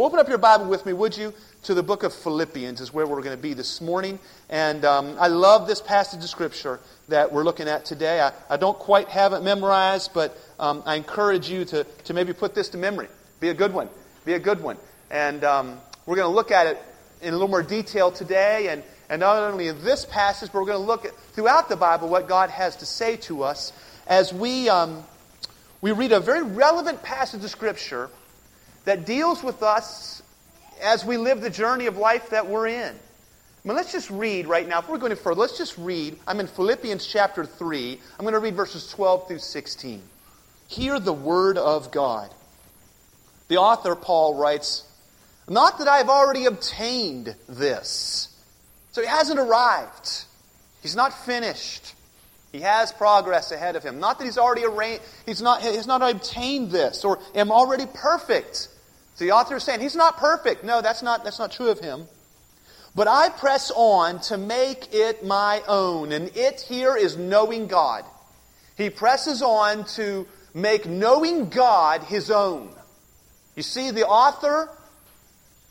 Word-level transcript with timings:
Open 0.00 0.18
up 0.18 0.30
your 0.30 0.38
Bible 0.38 0.64
with 0.64 0.86
me, 0.86 0.94
would 0.94 1.14
you, 1.14 1.34
to 1.64 1.74
the 1.74 1.82
book 1.82 2.04
of 2.04 2.14
Philippians, 2.14 2.80
is 2.80 2.90
where 2.90 3.06
we're 3.06 3.20
going 3.20 3.36
to 3.36 3.42
be 3.42 3.52
this 3.52 3.82
morning. 3.82 4.18
And 4.48 4.82
um, 4.86 5.14
I 5.20 5.26
love 5.28 5.68
this 5.68 5.82
passage 5.82 6.24
of 6.24 6.30
Scripture 6.30 6.80
that 7.08 7.30
we're 7.30 7.44
looking 7.44 7.68
at 7.68 7.84
today. 7.84 8.22
I, 8.22 8.32
I 8.48 8.56
don't 8.56 8.78
quite 8.78 9.08
have 9.08 9.34
it 9.34 9.42
memorized, 9.42 10.14
but 10.14 10.38
um, 10.58 10.82
I 10.86 10.94
encourage 10.94 11.50
you 11.50 11.66
to, 11.66 11.84
to 11.84 12.14
maybe 12.14 12.32
put 12.32 12.54
this 12.54 12.70
to 12.70 12.78
memory. 12.78 13.08
Be 13.40 13.50
a 13.50 13.54
good 13.54 13.74
one. 13.74 13.90
Be 14.24 14.32
a 14.32 14.38
good 14.38 14.62
one. 14.62 14.78
And 15.10 15.44
um, 15.44 15.78
we're 16.06 16.16
going 16.16 16.30
to 16.30 16.34
look 16.34 16.50
at 16.50 16.66
it 16.66 16.82
in 17.20 17.28
a 17.28 17.32
little 17.32 17.48
more 17.48 17.62
detail 17.62 18.10
today. 18.10 18.68
And, 18.68 18.82
and 19.10 19.20
not 19.20 19.36
only 19.36 19.68
in 19.68 19.84
this 19.84 20.06
passage, 20.06 20.50
but 20.50 20.60
we're 20.60 20.66
going 20.66 20.80
to 20.80 20.86
look 20.86 21.04
at 21.04 21.14
throughout 21.34 21.68
the 21.68 21.76
Bible 21.76 22.08
what 22.08 22.26
God 22.26 22.48
has 22.48 22.76
to 22.76 22.86
say 22.86 23.16
to 23.16 23.42
us 23.42 23.74
as 24.06 24.32
we, 24.32 24.70
um, 24.70 25.04
we 25.82 25.92
read 25.92 26.12
a 26.12 26.20
very 26.20 26.42
relevant 26.42 27.02
passage 27.02 27.44
of 27.44 27.50
Scripture 27.50 28.08
that 28.84 29.06
deals 29.06 29.42
with 29.42 29.62
us 29.62 30.22
as 30.82 31.04
we 31.04 31.16
live 31.16 31.40
the 31.40 31.50
journey 31.50 31.86
of 31.86 31.96
life 31.96 32.30
that 32.30 32.46
we're 32.46 32.68
in. 32.68 32.94
I 32.94 33.68
mean, 33.68 33.76
let's 33.76 33.92
just 33.92 34.10
read 34.10 34.46
right 34.46 34.66
now. 34.66 34.78
If 34.78 34.88
we're 34.88 34.98
going 34.98 35.10
to 35.10 35.16
further, 35.16 35.40
let's 35.40 35.58
just 35.58 35.76
read. 35.76 36.18
I'm 36.26 36.40
in 36.40 36.46
Philippians 36.46 37.06
chapter 37.06 37.44
3. 37.44 38.00
I'm 38.18 38.24
going 38.24 38.32
to 38.32 38.40
read 38.40 38.54
verses 38.54 38.88
12 38.90 39.28
through 39.28 39.38
16. 39.38 40.02
Hear 40.68 40.98
the 40.98 41.12
word 41.12 41.58
of 41.58 41.90
God. 41.90 42.32
The 43.48 43.58
author, 43.58 43.94
Paul, 43.94 44.36
writes, 44.36 44.86
Not 45.46 45.78
that 45.78 45.88
I've 45.88 46.08
already 46.08 46.46
obtained 46.46 47.34
this. 47.48 48.28
So 48.92 49.02
he 49.02 49.06
hasn't 49.06 49.38
arrived. 49.38 50.24
He's 50.80 50.96
not 50.96 51.12
finished. 51.26 51.94
He 52.52 52.60
has 52.60 52.92
progress 52.92 53.52
ahead 53.52 53.76
of 53.76 53.82
him. 53.82 54.00
Not 54.00 54.18
that 54.18 54.24
he's 54.24 54.38
already 54.38 54.64
arranged, 54.64 55.02
he's 55.24 55.40
not, 55.40 55.62
he's 55.62 55.86
not 55.86 56.02
obtained 56.02 56.70
this 56.70 57.04
or 57.04 57.18
am 57.34 57.52
already 57.52 57.86
perfect. 57.86 58.68
So 59.14 59.24
the 59.24 59.32
author 59.32 59.56
is 59.56 59.62
saying 59.62 59.80
he's 59.80 59.96
not 59.96 60.16
perfect. 60.16 60.64
No, 60.64 60.80
that's 60.80 61.02
not, 61.02 61.24
that's 61.24 61.38
not 61.38 61.52
true 61.52 61.68
of 61.68 61.78
him. 61.78 62.06
But 62.94 63.06
I 63.06 63.28
press 63.28 63.70
on 63.74 64.20
to 64.22 64.36
make 64.36 64.92
it 64.92 65.24
my 65.24 65.62
own. 65.68 66.10
And 66.10 66.36
it 66.36 66.60
here 66.60 66.96
is 66.96 67.16
knowing 67.16 67.68
God. 67.68 68.04
He 68.76 68.90
presses 68.90 69.42
on 69.42 69.84
to 69.96 70.26
make 70.54 70.86
knowing 70.86 71.50
God 71.50 72.02
his 72.02 72.30
own. 72.30 72.74
You 73.54 73.62
see, 73.62 73.90
the 73.90 74.06
author, 74.06 74.68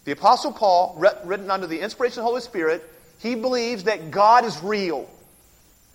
the 0.06 0.12
Apostle 0.14 0.54
Paul, 0.54 0.96
written 1.26 1.52
under 1.52 1.68
the 1.68 1.80
inspiration 1.80 2.20
of 2.20 2.24
the 2.24 2.30
Holy 2.30 2.42
Spirit, 2.42 2.88
he 3.20 3.36
believes 3.36 3.86
that 3.86 4.12
God 4.12 4.46
is 4.46 4.62
real. 4.64 5.10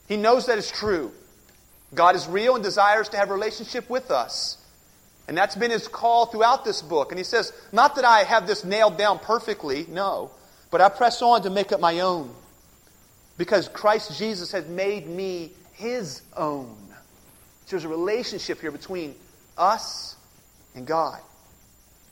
He 0.09 0.17
knows 0.17 0.47
that 0.47 0.59
it's 0.59 0.71
true. 0.71 1.13
God 1.95 2.17
is 2.17 2.27
real 2.27 2.55
and 2.55 2.65
desires 2.65 3.09
to 3.11 3.17
have 3.17 3.31
relationship 3.31 3.89
with 3.89 4.11
us. 4.11 4.59
And 5.27 5.37
that's 5.37 5.57
been 5.57 5.71
his 5.71 5.89
call 5.89 6.27
throughout 6.27 6.65
this 6.65 6.83
book. 6.83 7.11
And 7.11 7.19
he 7.19 7.25
says, 7.25 7.53
Not 7.73 7.97
that 7.97 8.05
I 8.05 8.25
have 8.25 8.47
this 8.47 8.65
nailed 8.65 8.99
down 8.99 9.19
perfectly, 9.19 9.87
no, 9.89 10.31
but 10.71 10.81
I 10.81 10.89
press 10.89 11.23
on 11.23 11.43
to 11.43 11.51
make 11.51 11.73
it 11.73 11.81
my 11.81 12.01
own. 12.01 12.35
Because 13.39 13.69
Christ 13.69 14.19
Jesus 14.19 14.53
has 14.53 14.67
made 14.69 15.09
me 15.09 15.53
his 15.73 16.23
own. 16.37 16.77
So 17.67 17.77
there's 17.77 17.85
a 17.85 17.89
relationship 17.89 18.61
here 18.61 18.71
between 18.71 19.15
us 19.57 20.17
and 20.75 20.87
God. 20.87 21.21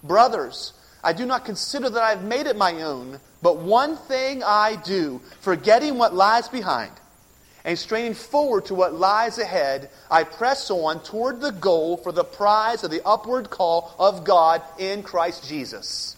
Brothers, 0.02 0.72
I 1.04 1.12
do 1.12 1.26
not 1.26 1.44
consider 1.44 1.90
that 1.90 2.02
I've 2.02 2.24
made 2.24 2.46
it 2.46 2.56
my 2.56 2.82
own, 2.82 3.20
but 3.42 3.58
one 3.58 3.96
thing 3.96 4.42
I 4.42 4.76
do, 4.76 5.20
forgetting 5.40 5.98
what 5.98 6.14
lies 6.14 6.48
behind 6.48 6.92
and 7.64 7.78
straining 7.78 8.14
forward 8.14 8.66
to 8.66 8.74
what 8.74 8.94
lies 8.94 9.38
ahead, 9.38 9.90
I 10.10 10.24
press 10.24 10.70
on 10.70 11.02
toward 11.02 11.40
the 11.40 11.52
goal 11.52 11.96
for 11.96 12.10
the 12.10 12.24
prize 12.24 12.82
of 12.82 12.90
the 12.90 13.06
upward 13.06 13.50
call 13.50 13.94
of 13.98 14.24
God 14.24 14.62
in 14.78 15.02
Christ 15.02 15.48
Jesus. 15.48 16.16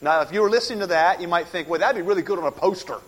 Now, 0.00 0.22
if 0.22 0.32
you 0.32 0.40
were 0.42 0.50
listening 0.50 0.80
to 0.80 0.88
that, 0.88 1.20
you 1.20 1.28
might 1.28 1.46
think, 1.46 1.68
well, 1.68 1.78
that'd 1.78 1.94
be 1.94 2.06
really 2.06 2.22
good 2.22 2.38
on 2.38 2.44
a 2.44 2.50
poster. 2.50 2.98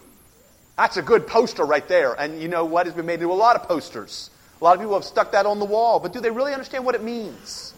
That's 0.76 0.96
a 0.96 1.02
good 1.02 1.26
poster 1.26 1.64
right 1.64 1.86
there. 1.88 2.14
And 2.14 2.40
you 2.40 2.46
know 2.46 2.64
what? 2.64 2.86
It's 2.86 2.94
been 2.94 3.06
made 3.06 3.14
into 3.14 3.32
a 3.32 3.34
lot 3.34 3.56
of 3.56 3.64
posters. 3.64 4.30
A 4.60 4.64
lot 4.64 4.76
of 4.76 4.80
people 4.80 4.94
have 4.94 5.04
stuck 5.04 5.32
that 5.32 5.44
on 5.44 5.58
the 5.58 5.64
wall. 5.64 5.98
But 5.98 6.12
do 6.12 6.20
they 6.20 6.30
really 6.30 6.52
understand 6.52 6.84
what 6.84 6.94
it 6.94 7.02
means? 7.02 7.74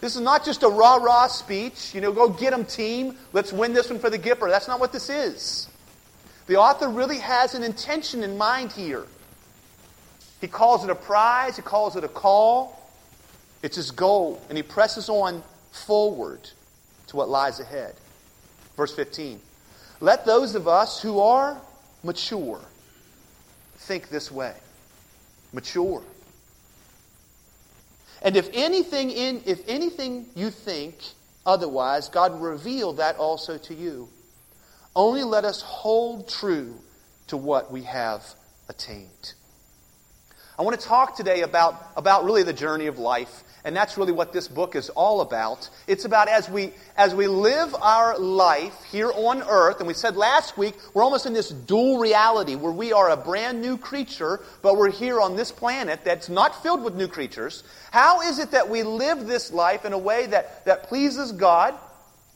This 0.00 0.14
is 0.14 0.22
not 0.22 0.44
just 0.44 0.62
a 0.62 0.68
rah 0.68 0.96
rah 0.96 1.26
speech, 1.26 1.94
you 1.94 2.00
know, 2.00 2.12
go 2.12 2.28
get 2.28 2.50
them, 2.50 2.64
team. 2.64 3.16
Let's 3.32 3.52
win 3.52 3.74
this 3.74 3.90
one 3.90 3.98
for 3.98 4.10
the 4.10 4.18
Gipper. 4.18 4.48
That's 4.48 4.68
not 4.68 4.80
what 4.80 4.92
this 4.92 5.10
is. 5.10 5.67
The 6.48 6.56
author 6.56 6.88
really 6.88 7.18
has 7.18 7.54
an 7.54 7.62
intention 7.62 8.24
in 8.24 8.38
mind 8.38 8.72
here. 8.72 9.06
He 10.40 10.48
calls 10.48 10.82
it 10.82 10.88
a 10.88 10.94
prize, 10.94 11.56
he 11.56 11.62
calls 11.62 11.94
it 11.94 12.04
a 12.04 12.08
call. 12.08 12.74
It's 13.62 13.76
his 13.76 13.90
goal, 13.90 14.40
and 14.48 14.56
he 14.56 14.62
presses 14.62 15.08
on 15.08 15.42
forward 15.72 16.48
to 17.08 17.16
what 17.16 17.28
lies 17.28 17.60
ahead. 17.60 17.94
Verse 18.76 18.94
15 18.94 19.40
Let 20.00 20.24
those 20.24 20.54
of 20.54 20.66
us 20.66 21.02
who 21.02 21.20
are 21.20 21.60
mature 22.02 22.60
think 23.76 24.08
this 24.08 24.32
way. 24.32 24.54
Mature. 25.52 26.02
And 28.22 28.36
if 28.36 28.48
anything 28.54 29.10
in 29.10 29.42
if 29.44 29.68
anything 29.68 30.26
you 30.34 30.50
think 30.50 30.96
otherwise, 31.44 32.08
God 32.08 32.32
will 32.32 32.50
reveal 32.50 32.94
that 32.94 33.16
also 33.16 33.58
to 33.58 33.74
you. 33.74 34.08
Only 34.98 35.22
let 35.22 35.44
us 35.44 35.62
hold 35.62 36.28
true 36.28 36.74
to 37.28 37.36
what 37.36 37.70
we 37.70 37.84
have 37.84 38.24
attained. 38.68 39.34
I 40.58 40.62
want 40.62 40.78
to 40.78 40.86
talk 40.86 41.16
today 41.16 41.42
about, 41.42 41.80
about 41.96 42.24
really 42.24 42.42
the 42.42 42.52
journey 42.52 42.86
of 42.86 42.98
life 42.98 43.44
and 43.64 43.76
that's 43.76 43.98
really 43.98 44.12
what 44.12 44.32
this 44.32 44.48
book 44.48 44.74
is 44.74 44.88
all 44.90 45.20
about. 45.20 45.68
It's 45.86 46.04
about 46.04 46.28
as 46.28 46.48
we, 46.48 46.72
as 46.96 47.14
we 47.14 47.26
live 47.26 47.74
our 47.80 48.18
life 48.18 48.82
here 48.90 49.12
on 49.12 49.42
earth, 49.42 49.78
and 49.78 49.86
we 49.86 49.94
said 49.94 50.16
last 50.16 50.56
week, 50.56 50.74
we're 50.94 51.02
almost 51.02 51.26
in 51.26 51.32
this 51.32 51.50
dual 51.50 51.98
reality 51.98 52.54
where 52.54 52.72
we 52.72 52.92
are 52.92 53.10
a 53.10 53.16
brand 53.16 53.60
new 53.60 53.76
creature, 53.76 54.40
but 54.62 54.76
we're 54.76 54.90
here 54.90 55.20
on 55.20 55.36
this 55.36 55.52
planet 55.52 56.00
that's 56.04 56.28
not 56.28 56.62
filled 56.62 56.82
with 56.82 56.94
new 56.94 57.08
creatures. 57.08 57.62
How 57.90 58.22
is 58.22 58.38
it 58.38 58.52
that 58.52 58.68
we 58.68 58.82
live 58.82 59.26
this 59.26 59.52
life 59.52 59.84
in 59.84 59.92
a 59.92 59.98
way 59.98 60.26
that, 60.26 60.64
that 60.64 60.84
pleases 60.84 61.32
God 61.32 61.74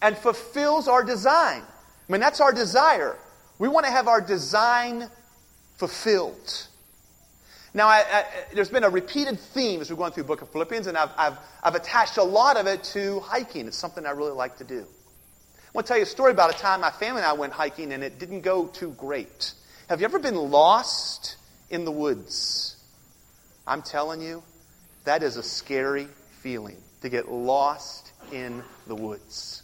and 0.00 0.18
fulfills 0.18 0.86
our 0.86 1.02
design? 1.02 1.62
I 2.08 2.12
mean, 2.12 2.20
that's 2.20 2.40
our 2.40 2.52
desire. 2.52 3.16
We 3.58 3.68
want 3.68 3.86
to 3.86 3.92
have 3.92 4.08
our 4.08 4.20
design 4.20 5.08
fulfilled. 5.76 6.66
Now, 7.74 7.88
I, 7.88 8.04
I, 8.06 8.24
there's 8.54 8.68
been 8.70 8.84
a 8.84 8.90
repeated 8.90 9.38
theme 9.38 9.80
as 9.80 9.90
we're 9.90 9.96
going 9.96 10.12
through 10.12 10.24
the 10.24 10.28
book 10.28 10.42
of 10.42 10.50
Philippians, 10.50 10.86
and 10.86 10.98
I've, 10.98 11.10
I've, 11.16 11.38
I've 11.62 11.74
attached 11.74 12.18
a 12.18 12.22
lot 12.22 12.56
of 12.56 12.66
it 12.66 12.84
to 12.84 13.20
hiking. 13.20 13.66
It's 13.66 13.78
something 13.78 14.04
I 14.04 14.10
really 14.10 14.32
like 14.32 14.58
to 14.58 14.64
do. 14.64 14.80
I 14.80 15.70
want 15.72 15.86
to 15.86 15.88
tell 15.88 15.96
you 15.96 16.02
a 16.02 16.06
story 16.06 16.32
about 16.32 16.54
a 16.54 16.58
time 16.58 16.82
my 16.82 16.90
family 16.90 17.22
and 17.22 17.26
I 17.26 17.32
went 17.32 17.54
hiking, 17.54 17.92
and 17.92 18.04
it 18.04 18.18
didn't 18.18 18.42
go 18.42 18.66
too 18.66 18.90
great. 18.98 19.54
Have 19.88 20.00
you 20.00 20.04
ever 20.04 20.18
been 20.18 20.36
lost 20.36 21.36
in 21.70 21.84
the 21.86 21.90
woods? 21.90 22.76
I'm 23.66 23.80
telling 23.80 24.20
you, 24.20 24.42
that 25.04 25.22
is 25.22 25.36
a 25.36 25.42
scary 25.42 26.08
feeling 26.40 26.76
to 27.00 27.08
get 27.08 27.30
lost 27.30 28.12
in 28.32 28.62
the 28.86 28.94
woods. 28.94 29.61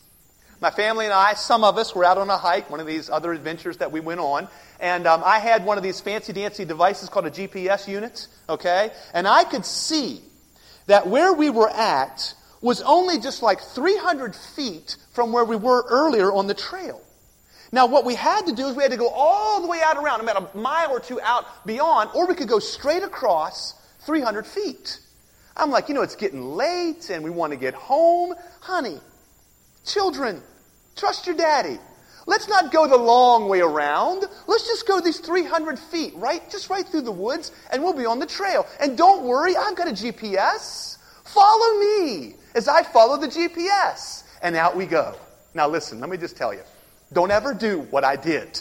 My 0.61 0.71
family 0.71 1.05
and 1.05 1.15
I, 1.15 1.35
some 1.35 1.63
of 1.63 1.79
us, 1.79 1.95
were 1.95 2.05
out 2.05 2.19
on 2.19 2.29
a 2.31 2.37
hike, 2.37 2.69
one 2.69 2.81
of 2.81 2.87
these 2.87 3.09
other 3.09 3.33
adventures 3.33 3.77
that 3.77 3.93
we 3.93 4.01
went 4.01 4.21
on, 4.21 4.49
and 4.81 5.07
um, 5.07 5.23
I 5.25 5.39
had 5.39 5.65
one 5.65 5.77
of 5.77 5.85
these 5.85 6.01
fancy 6.01 6.33
dancy 6.33 6.65
devices 6.65 7.09
called 7.09 7.27
a 7.27 7.31
GPS 7.31 7.87
unit, 7.87 8.27
okay? 8.49 8.91
And 9.15 9.29
I 9.29 9.45
could 9.45 9.65
see 9.65 10.21
that 10.87 11.07
where 11.07 11.33
we 11.33 11.51
were 11.51 11.71
at 11.71 12.35
was 12.61 12.83
only 12.83 13.21
just 13.21 13.43
like 13.43 13.61
300 13.61 14.35
feet 14.35 14.97
from 15.13 15.33
where 15.33 15.45
we 15.45 15.57
were 15.57 15.85
earlier 15.89 16.33
on 16.33 16.47
the 16.47 16.55
trail. 16.55 17.01
Now, 17.71 17.87
what 17.87 18.05
we 18.05 18.15
had 18.15 18.47
to 18.47 18.55
do 18.55 18.67
is 18.67 18.77
we 18.77 18.83
had 18.83 18.93
to 18.93 18.99
go 18.99 19.09
all 19.09 19.61
the 19.61 19.69
way 19.69 19.81
out 19.85 19.97
around, 19.97 20.23
about 20.23 20.55
a 20.55 20.57
mile 20.57 20.91
or 20.91 21.01
two 21.01 21.21
out 21.21 21.45
beyond, 21.67 22.11
or 22.15 22.27
we 22.27 22.35
could 22.35 22.49
go 22.49 22.59
straight 22.59 23.03
across 23.03 23.75
300 24.07 24.47
feet. 24.47 25.01
I'm 25.57 25.71
like, 25.71 25.89
you 25.89 25.95
know, 25.95 26.03
it's 26.03 26.17
getting 26.17 26.43
late 26.43 27.11
and 27.11 27.23
we 27.23 27.31
want 27.31 27.53
to 27.53 27.59
get 27.59 27.75
home. 27.75 28.35
Honey, 28.61 28.99
children, 29.85 30.43
trust 30.99 31.27
your 31.27 31.37
daddy. 31.37 31.79
Let's 32.27 32.47
not 32.47 32.71
go 32.71 32.87
the 32.87 32.99
long 32.99 33.49
way 33.49 33.61
around. 33.61 34.25
Let's 34.47 34.67
just 34.67 34.87
go 34.87 35.01
these 35.01 35.19
300 35.19 35.79
feet, 35.79 36.15
right? 36.17 36.43
Just 36.51 36.69
right 36.69 36.87
through 36.87 37.01
the 37.03 37.13
woods, 37.13 37.53
and 37.73 37.83
we'll 37.83 37.95
be 37.95 38.05
on 38.05 38.19
the 38.19 38.27
trail. 38.27 38.67
And 38.81 38.99
don't 38.99 39.25
worry, 39.25 39.57
I've 39.57 39.77
got 39.77 39.89
a 39.89 39.93
GPS. 39.93 40.99
Follow 41.25 41.79
me 41.79 42.35
as 42.55 42.69
I 42.69 42.83
follow 42.83 43.17
the 43.17 43.29
GPS. 43.29 44.25
And 44.43 44.57
out 44.57 44.77
we 44.77 44.85
go. 44.85 45.17
Now, 45.55 45.69
listen, 45.69 46.01
let 46.01 46.11
me 46.11 46.19
just 46.19 46.37
tell 46.37 46.53
you 46.53 46.61
don't 47.13 47.31
ever 47.31 47.55
do 47.55 47.81
what 47.91 48.05
I 48.05 48.17
did. 48.17 48.61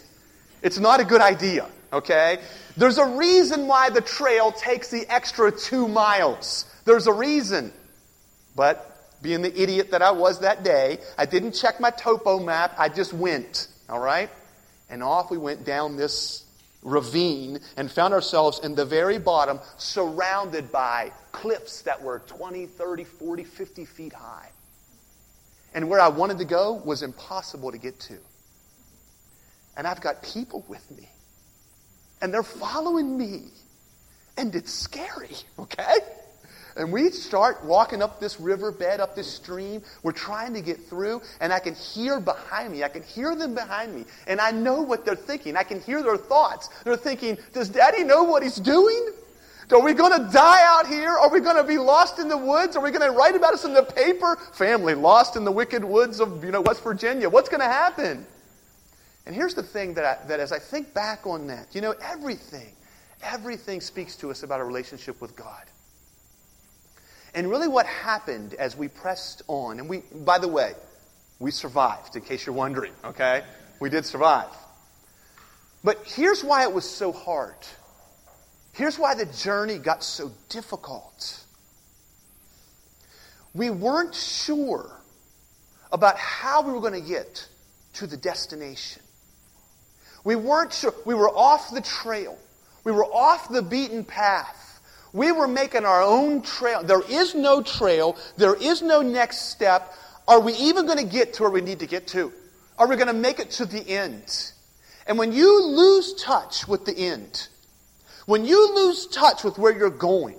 It's 0.62 0.80
not 0.80 1.02
a 1.02 1.06
good 1.06 1.22
idea, 1.22 1.68
okay? 1.92 2.40
There's 2.78 2.98
a 2.98 3.06
reason 3.06 3.68
why 3.68 3.90
the 3.90 4.02
trail 4.02 4.54
takes 4.54 4.90
the 4.90 5.06
extra 5.14 5.52
two 5.52 5.88
miles. 5.90 6.66
There's 6.86 7.08
a 7.08 7.14
reason. 7.14 7.74
But 8.56 8.97
being 9.22 9.42
the 9.42 9.62
idiot 9.62 9.92
that 9.92 10.02
I 10.02 10.12
was 10.12 10.40
that 10.40 10.64
day, 10.64 11.00
I 11.18 11.26
didn't 11.26 11.54
check 11.54 11.80
my 11.80 11.90
topo 11.90 12.40
map. 12.40 12.76
I 12.78 12.90
just 12.90 13.14
went, 13.14 13.68
all 13.90 14.00
right? 14.00 14.30
And 14.90 15.04
off 15.04 15.32
we 15.32 15.38
went 15.38 15.66
down 15.66 15.98
this 15.98 16.46
ravine 16.84 17.60
and 17.76 17.92
found 17.92 18.14
ourselves 18.14 18.60
in 18.60 18.76
the 18.76 18.86
very 18.86 19.20
bottom, 19.20 19.60
surrounded 19.78 20.72
by 20.72 21.12
cliffs 21.32 21.82
that 21.82 22.02
were 22.02 22.20
20, 22.28 22.66
30, 22.68 23.04
40, 23.04 23.44
50 23.44 23.86
feet 23.86 24.14
high. 24.14 24.50
And 25.74 25.90
where 25.90 26.00
I 26.00 26.08
wanted 26.08 26.38
to 26.40 26.46
go 26.46 26.74
was 26.74 27.04
impossible 27.04 27.72
to 27.72 27.78
get 27.78 28.00
to. 28.02 28.18
And 29.76 29.86
I've 29.86 30.02
got 30.02 30.24
people 30.24 30.66
with 30.68 30.90
me. 30.92 31.10
And 32.22 32.34
they're 32.34 32.42
following 32.42 33.18
me. 33.18 33.52
And 34.38 34.56
it's 34.56 34.72
scary, 34.72 35.36
okay? 35.60 35.98
And 36.78 36.92
we 36.92 37.10
start 37.10 37.64
walking 37.66 38.04
up 38.04 38.20
this 38.20 38.40
riverbed, 38.40 39.00
up 39.00 39.16
this 39.16 39.32
stream. 39.32 39.82
We're 40.04 40.12
trying 40.12 40.54
to 40.54 40.62
get 40.62 40.80
through, 40.88 41.22
and 41.40 41.52
I 41.52 41.60
can 41.60 41.74
hear 41.74 42.20
behind 42.20 42.72
me. 42.72 42.84
I 42.84 42.90
can 42.90 43.04
hear 43.04 43.36
them 43.36 43.56
behind 43.56 43.96
me. 43.96 44.06
And 44.28 44.40
I 44.40 44.52
know 44.52 44.82
what 44.82 45.04
they're 45.04 45.16
thinking. 45.16 45.58
I 45.58 45.64
can 45.64 45.82
hear 45.82 46.04
their 46.04 46.18
thoughts. 46.18 46.70
They're 46.84 46.96
thinking, 46.96 47.38
Does 47.54 47.70
daddy 47.70 48.04
know 48.04 48.24
what 48.24 48.44
he's 48.44 48.58
doing? 48.58 49.10
Are 49.72 49.82
we 49.82 49.94
going 49.94 50.14
to 50.14 50.32
die 50.32 50.62
out 50.64 50.88
here? 50.88 51.10
Are 51.10 51.30
we 51.30 51.42
going 51.42 51.58
to 51.58 51.64
be 51.64 51.78
lost 51.78 52.20
in 52.20 52.30
the 52.30 52.38
woods? 52.38 52.78
Are 52.78 52.84
we 52.84 52.90
going 52.92 53.02
to 53.02 53.18
write 53.18 53.36
about 53.36 53.54
us 53.54 53.66
in 53.66 53.74
the 53.74 53.84
paper? 53.84 54.38
Family 54.54 54.94
lost 54.94 55.36
in 55.36 55.44
the 55.44 55.52
wicked 55.52 55.84
woods 55.84 56.22
of 56.22 56.44
you 56.44 56.52
know, 56.52 56.62
West 56.62 56.84
Virginia. 56.84 57.28
What's 57.30 57.50
going 57.50 57.60
to 57.60 57.66
happen? 57.66 58.26
And 59.26 59.36
here's 59.36 59.56
the 59.56 59.64
thing 59.64 59.96
that, 59.96 60.06
I, 60.06 60.28
that 60.28 60.40
as 60.40 60.54
I 60.54 60.60
think 60.60 60.94
back 60.94 61.28
on 61.28 61.48
that, 61.48 61.76
you 61.76 61.82
know, 61.82 61.94
everything, 62.02 62.72
everything 63.22 63.82
speaks 63.82 64.16
to 64.18 64.32
us 64.32 64.44
about 64.44 64.62
a 64.62 64.64
relationship 64.64 65.20
with 65.20 65.36
God. 65.36 65.66
And 67.38 67.52
really, 67.52 67.68
what 67.68 67.86
happened 67.86 68.56
as 68.56 68.76
we 68.76 68.88
pressed 68.88 69.44
on, 69.48 69.80
and 69.80 69.88
we, 69.88 70.00
by 70.26 70.40
the 70.40 70.48
way, 70.48 70.74
we 71.38 71.52
survived, 71.52 72.16
in 72.16 72.24
case 72.24 72.48
you're 72.48 72.56
wondering, 72.56 72.94
okay? 73.06 73.44
We 73.80 73.92
did 73.92 74.08
survive. 74.08 74.50
But 75.84 76.00
here's 76.04 76.44
why 76.44 76.64
it 76.64 76.74
was 76.74 76.90
so 76.90 77.12
hard. 77.12 77.54
Here's 78.74 78.98
why 78.98 79.14
the 79.14 79.28
journey 79.28 79.78
got 79.78 80.04
so 80.04 80.32
difficult. 80.50 81.46
We 83.54 83.70
weren't 83.70 84.16
sure 84.16 84.90
about 85.92 86.18
how 86.18 86.64
we 86.64 86.74
were 86.74 86.82
going 86.82 87.00
to 87.00 87.08
get 87.08 87.48
to 87.94 88.08
the 88.08 88.18
destination. 88.18 89.04
We 90.24 90.36
weren't 90.36 90.74
sure. 90.74 90.96
We 91.06 91.14
were 91.14 91.30
off 91.30 91.70
the 91.70 91.82
trail. 91.82 92.36
We 92.84 92.92
were 92.92 93.06
off 93.06 93.48
the 93.50 93.62
beaten 93.62 94.06
path. 94.06 94.67
We 95.14 95.32
were 95.32 95.48
making 95.48 95.86
our 95.86 96.02
own 96.02 96.42
trail. 96.42 96.84
There 96.84 97.04
is 97.10 97.34
no 97.34 97.62
trail. 97.62 98.18
There 98.38 98.56
is 98.56 98.82
no 98.82 99.02
next 99.02 99.50
step. 99.50 99.94
Are 100.28 100.40
we 100.40 100.54
even 100.54 100.86
going 100.86 100.98
to 100.98 101.06
get 101.06 101.34
to 101.36 101.44
where 101.44 101.52
we 101.52 101.62
need 101.62 101.80
to 101.80 101.88
get 101.88 102.08
to? 102.08 102.34
Are 102.78 102.88
we 102.88 102.96
going 102.96 103.08
to 103.08 103.14
make 103.14 103.40
it 103.40 103.52
to 103.52 103.66
the 103.66 103.88
end? 103.88 104.52
And 105.08 105.18
when 105.18 105.32
you 105.32 105.66
lose 105.66 106.14
touch 106.16 106.68
with 106.68 106.86
the 106.86 106.96
end, 106.96 107.48
when 108.26 108.46
you 108.46 108.76
lose 108.76 109.08
touch 109.08 109.44
with 109.44 109.58
where 109.58 109.76
you're 109.76 109.90
going, 109.90 110.38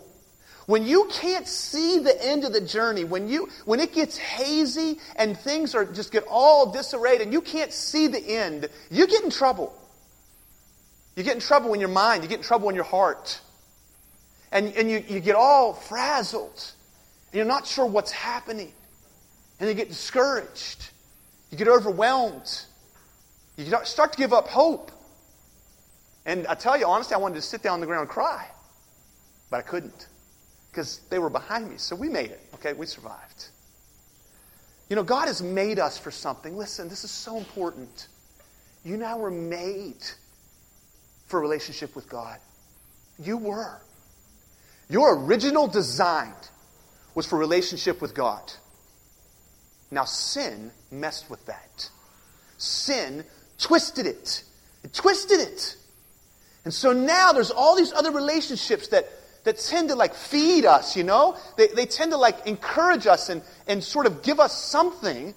when 0.67 0.87
you 0.87 1.09
can't 1.11 1.49
see 1.49 1.99
the 1.99 2.23
end 2.23 2.45
of 2.45 2.53
the 2.53 2.61
journey, 2.61 3.03
when 3.05 3.27
you 3.27 3.49
when 3.65 3.81
it 3.81 3.95
gets 3.95 4.19
hazy 4.19 4.99
and 5.17 5.37
things 5.37 5.75
are 5.75 5.87
just 5.87 6.13
get 6.13 6.25
all 6.29 6.71
disarrayed 6.71 7.23
and 7.23 7.33
you 7.33 7.41
can't 7.41 7.73
see 7.73 8.07
the 8.07 8.21
end, 8.21 8.69
you 8.91 9.07
get 9.07 9.25
in 9.25 9.31
trouble. 9.31 9.73
You 11.17 11.23
get 11.23 11.35
in 11.35 11.41
trouble 11.41 11.73
in 11.73 11.81
your 11.81 11.89
mind, 11.89 12.23
you 12.23 12.29
get 12.29 12.41
in 12.41 12.45
trouble 12.45 12.69
in 12.69 12.75
your 12.75 12.85
heart. 12.85 13.41
And, 14.53 14.73
and 14.75 14.91
you, 14.91 15.05
you 15.07 15.21
get 15.21 15.37
all 15.37 15.75
frazzled. 15.75 16.73
You're 17.33 17.45
not 17.45 17.67
sure 17.67 17.87
what's 17.87 18.13
happening. 18.13 18.73
And 19.61 19.69
you 19.69 19.75
get 19.75 19.89
discouraged. 19.89 20.91
You 21.51 21.59
get 21.59 21.69
overwhelmed. 21.69 22.63
You 23.57 23.67
start 23.85 24.13
to 24.13 24.19
give 24.19 24.33
up 24.33 24.49
hope. 24.49 24.91
And 26.25 26.47
I 26.47 26.55
tell 26.55 26.79
you, 26.79 26.87
honestly, 26.87 27.15
I 27.15 27.19
wanted 27.19 27.37
to 27.37 27.43
sit 27.43 27.63
down 27.63 27.75
on 27.75 27.81
the 27.81 27.87
ground 27.87 28.03
and 28.03 28.11
cry. 28.11 28.47
But 29.51 29.59
I 29.59 29.63
couldn't. 29.63 30.09
Because 30.71 31.01
they 31.11 31.19
were 31.19 31.31
behind 31.31 31.69
me. 31.69 31.77
So 31.77 31.97
we 31.97 32.09
made 32.09 32.31
it. 32.31 32.41
Okay, 32.55 32.73
we 32.73 32.87
survived. 32.87 33.49
You 34.89 34.97
know, 34.97 35.03
God 35.03 35.29
has 35.29 35.43
made 35.43 35.79
us 35.79 35.99
for 35.99 36.11
something. 36.11 36.57
Listen, 36.57 36.89
this 36.89 37.05
is 37.05 37.11
so 37.11 37.37
important. 37.37 38.09
You 38.85 38.97
now 38.97 39.19
were 39.19 39.31
made 39.31 40.05
for 41.27 41.39
a 41.39 41.43
relationship 41.43 41.95
with 41.95 42.09
God. 42.09 42.39
You 43.19 43.37
were. 43.37 43.81
Your 44.89 45.19
original 45.25 45.67
design 45.67 46.33
was 47.15 47.27
for 47.27 47.39
relationship 47.39 48.01
with 48.01 48.15
God. 48.15 48.53
Now, 49.91 50.05
sin 50.05 50.71
messed 50.91 51.31
with 51.31 51.45
that. 51.47 51.91
Sin 52.59 53.25
twisted 53.59 54.07
it. 54.07 54.45
It 54.85 54.93
twisted 54.93 55.41
it. 55.41 55.77
And 56.65 56.73
so 56.73 56.93
now 56.93 57.33
there's 57.33 57.51
all 57.51 57.77
these 57.77 57.93
other 57.93 58.11
relationships 58.11 58.89
that, 58.89 59.09
that 59.45 59.59
tend 59.59 59.89
to 59.89 59.95
like 59.95 60.15
feed 60.15 60.65
us, 60.65 60.97
you 60.97 61.05
know? 61.05 61.37
They, 61.57 61.69
they 61.69 61.87
tend 61.87 62.13
to 62.13 62.19
like 62.19 62.47
encourage 62.47 63.07
us 63.07 63.29
and, 63.29 63.43
and 63.67 63.83
sort 63.83 64.07
of 64.07 64.23
give 64.23 64.41
us 64.41 64.57
something. 64.57 65.35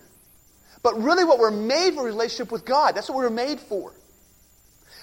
But 0.83 1.01
really, 1.01 1.23
what 1.23 1.39
we're 1.39 1.51
made 1.51 1.93
for 1.93 2.03
relationship 2.03 2.51
with 2.51 2.65
God, 2.65 2.95
that's 2.95 3.09
what 3.09 3.17
we 3.17 3.23
were 3.23 3.29
made 3.29 3.59
for. 3.59 3.93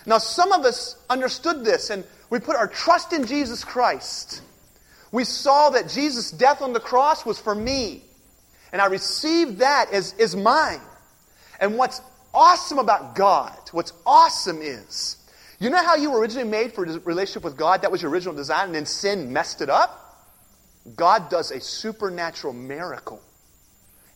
Now, 0.09 0.17
some 0.17 0.53
of 0.53 0.65
us 0.65 0.97
understood 1.11 1.65
this 1.65 1.91
and 1.91 2.03
we 2.31 2.41
put 2.41 2.57
our 2.57 2.67
trust 2.67 3.13
in 3.13 3.27
Jesus 3.27 3.63
Christ. 3.63 4.41
We 5.13 5.25
saw 5.25 5.71
that 5.71 5.89
Jesus' 5.89 6.31
death 6.31 6.63
on 6.63 6.73
the 6.73 6.81
cross 6.81 7.27
was 7.27 7.39
for 7.39 7.55
me. 7.55 8.03
And 8.73 8.81
I 8.81 8.87
received 8.87 9.59
that 9.59 9.93
as, 9.93 10.15
as 10.19 10.35
mine. 10.35 10.81
And 11.61 11.77
what's 11.77 12.01
awesome 12.33 12.79
about 12.79 13.17
God, 13.17 13.59
what's 13.73 13.93
awesome 14.07 14.63
is, 14.63 15.17
you 15.61 15.69
know 15.69 15.83
how 15.83 15.97
you 15.97 16.11
were 16.11 16.21
originally 16.21 16.49
made 16.49 16.73
for 16.73 16.85
a 16.85 16.99
relationship 17.01 17.45
with 17.45 17.57
God? 17.57 17.83
That 17.83 17.91
was 17.91 18.01
your 18.01 18.11
original 18.11 18.35
design, 18.35 18.67
and 18.67 18.75
then 18.75 18.87
sin 18.87 19.33
messed 19.33 19.61
it 19.61 19.69
up? 19.69 20.27
God 20.95 21.29
does 21.29 21.51
a 21.51 21.61
supernatural 21.61 22.53
miracle 22.53 23.21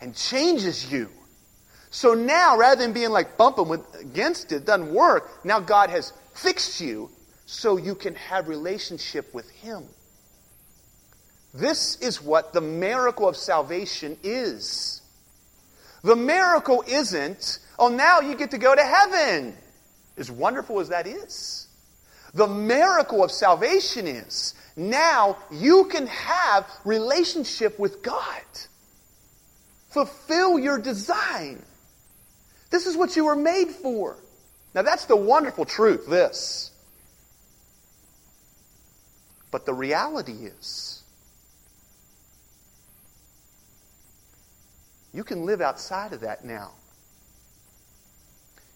and 0.00 0.14
changes 0.14 0.90
you. 0.90 1.10
So 1.92 2.14
now, 2.14 2.56
rather 2.56 2.80
than 2.80 2.94
being 2.94 3.10
like 3.10 3.36
bumping 3.36 3.68
with, 3.68 3.82
against 4.00 4.50
it, 4.50 4.64
doesn't 4.64 4.94
work, 4.94 5.44
now 5.44 5.60
God 5.60 5.90
has 5.90 6.14
fixed 6.34 6.80
you 6.80 7.10
so 7.44 7.76
you 7.76 7.94
can 7.94 8.14
have 8.14 8.48
relationship 8.48 9.32
with 9.34 9.48
Him. 9.50 9.84
This 11.52 11.96
is 11.96 12.22
what 12.22 12.54
the 12.54 12.62
miracle 12.62 13.28
of 13.28 13.36
salvation 13.36 14.16
is. 14.22 15.02
The 16.02 16.16
miracle 16.16 16.82
isn't, 16.88 17.58
oh, 17.78 17.88
now 17.88 18.20
you 18.20 18.36
get 18.36 18.52
to 18.52 18.58
go 18.58 18.74
to 18.74 18.82
heaven. 18.82 19.54
As 20.16 20.30
wonderful 20.30 20.80
as 20.80 20.88
that 20.88 21.06
is. 21.06 21.68
The 22.32 22.48
miracle 22.48 23.22
of 23.22 23.30
salvation 23.30 24.06
is 24.06 24.54
now 24.76 25.36
you 25.50 25.84
can 25.84 26.06
have 26.06 26.66
relationship 26.86 27.78
with 27.78 28.02
God. 28.02 28.42
Fulfill 29.90 30.58
your 30.58 30.78
design. 30.78 31.62
This 32.72 32.86
is 32.86 32.96
what 32.96 33.14
you 33.14 33.26
were 33.26 33.36
made 33.36 33.68
for. 33.68 34.16
Now 34.74 34.82
that's 34.82 35.04
the 35.04 35.14
wonderful 35.14 35.66
truth, 35.66 36.08
this. 36.08 36.70
But 39.50 39.66
the 39.66 39.74
reality 39.74 40.32
is, 40.32 41.02
you 45.12 45.22
can 45.22 45.44
live 45.44 45.60
outside 45.60 46.14
of 46.14 46.20
that 46.22 46.46
now. 46.46 46.70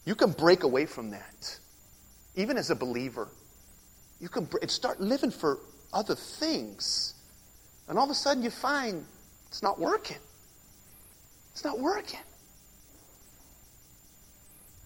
You 0.05 0.15
can 0.15 0.33
break 0.33 0.63
away 0.63 0.85
from 0.85 1.11
that, 1.11 1.59
even 2.37 2.59
as 2.59 2.69
a 2.69 2.75
believer. 2.77 3.29
You 4.21 4.29
can 4.29 4.47
start 4.69 5.01
living 5.01 5.31
for 5.31 5.59
other 5.95 6.15
things. 6.15 7.15
And 7.89 7.99
all 7.99 8.05
of 8.05 8.11
a 8.11 8.15
sudden 8.15 8.43
you 8.43 8.51
find 8.51 9.07
it's 9.49 9.63
not 9.63 9.81
working. 9.81 10.19
It's 11.53 11.65
not 11.65 11.81
working. 11.81 12.21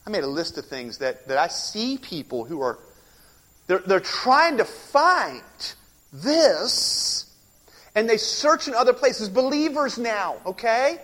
I 0.07 0.11
made 0.11 0.25
a 0.25 0.29
list 0.29 0.59
of 0.59 0.67
things 0.67 0.99
that, 0.99 1.29
that 1.29 1.39
I 1.39 1.49
see 1.49 1.99
people 1.99 2.45
who 2.45 2.61
are, 2.63 2.79
they're, 3.67 3.81
they're 3.81 4.01
trying 4.01 4.57
to 4.59 4.65
find 4.65 5.43
this, 6.13 7.27
and 7.95 8.09
they 8.09 8.17
search 8.17 8.67
in 8.69 8.75
other 8.75 8.93
places. 8.93 9.29
Believers 9.29 9.99
now, 9.99 10.37
okay? 10.47 10.99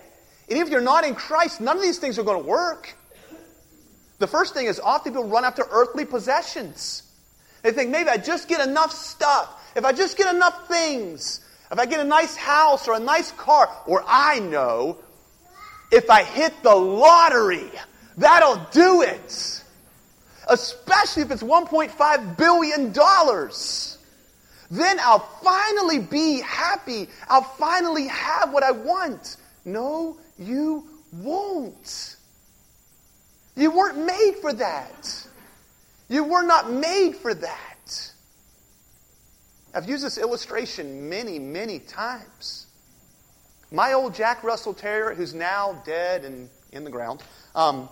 And 0.48 0.58
if 0.58 0.68
you're 0.68 0.80
not 0.80 1.04
in 1.04 1.14
Christ, 1.14 1.60
none 1.60 1.76
of 1.76 1.82
these 1.82 1.98
things 1.98 2.18
are 2.18 2.22
going 2.22 2.42
to 2.42 2.48
work. 2.48 2.94
The 4.18 4.26
first 4.26 4.54
thing 4.54 4.66
is 4.66 4.80
often 4.80 5.12
people 5.12 5.28
run 5.28 5.44
after 5.44 5.64
earthly 5.70 6.04
possessions. 6.04 7.02
They 7.62 7.72
think 7.72 7.90
maybe 7.90 8.08
I 8.08 8.16
just 8.16 8.48
get 8.48 8.66
enough 8.66 8.92
stuff. 8.92 9.52
If 9.76 9.84
I 9.84 9.92
just 9.92 10.16
get 10.16 10.34
enough 10.34 10.68
things, 10.68 11.40
if 11.70 11.78
I 11.78 11.84
get 11.84 12.00
a 12.00 12.04
nice 12.04 12.36
house 12.36 12.88
or 12.88 12.94
a 12.94 13.00
nice 13.00 13.32
car, 13.32 13.68
or 13.86 14.02
I 14.06 14.38
know 14.38 14.98
if 15.92 16.08
I 16.08 16.22
hit 16.22 16.54
the 16.62 16.74
lottery, 16.74 17.70
that'll 18.16 18.66
do 18.72 19.02
it. 19.02 19.62
Especially 20.48 21.22
if 21.22 21.30
it's 21.30 21.42
$1.5 21.42 22.36
billion. 22.36 22.92
Then 24.70 24.98
I'll 25.00 25.28
finally 25.42 25.98
be 25.98 26.40
happy. 26.40 27.08
I'll 27.28 27.42
finally 27.42 28.06
have 28.08 28.52
what 28.52 28.62
I 28.62 28.70
want. 28.70 29.36
No, 29.64 30.18
you 30.38 30.86
won't. 31.12 32.16
You 33.56 33.70
weren't 33.70 33.98
made 33.98 34.36
for 34.40 34.52
that. 34.52 35.26
You 36.08 36.24
were 36.24 36.42
not 36.42 36.70
made 36.70 37.16
for 37.16 37.34
that. 37.34 38.12
I've 39.74 39.88
used 39.88 40.04
this 40.04 40.18
illustration 40.18 41.08
many, 41.08 41.38
many 41.38 41.80
times. 41.80 42.66
My 43.72 43.92
old 43.92 44.14
Jack 44.14 44.42
Russell 44.42 44.72
Terrier, 44.72 45.14
who's 45.14 45.34
now 45.34 45.82
dead 45.84 46.24
and 46.24 46.48
in 46.72 46.84
the 46.84 46.90
ground, 46.90 47.22
um, 47.54 47.88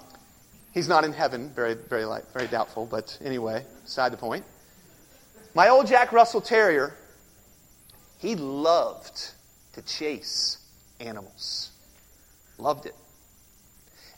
he's 0.75 0.89
not 0.89 1.05
in 1.05 1.13
heaven, 1.13 1.51
very, 1.55 1.75
very, 1.75 2.05
light, 2.05 2.25
very 2.35 2.49
doubtful, 2.49 2.85
but 2.85 3.17
anyway, 3.25 3.65
side 3.85 4.13
the 4.13 4.17
point. 4.17 4.45
My 5.55 5.69
old 5.69 5.87
Jack 5.87 6.13
Russell 6.13 6.41
Terrier, 6.41 6.95
he 8.19 8.35
loved 8.35 9.31
to 9.75 9.83
chase 9.83 10.59
animals. 11.01 11.71
Loved 12.59 12.87
it. 12.87 12.95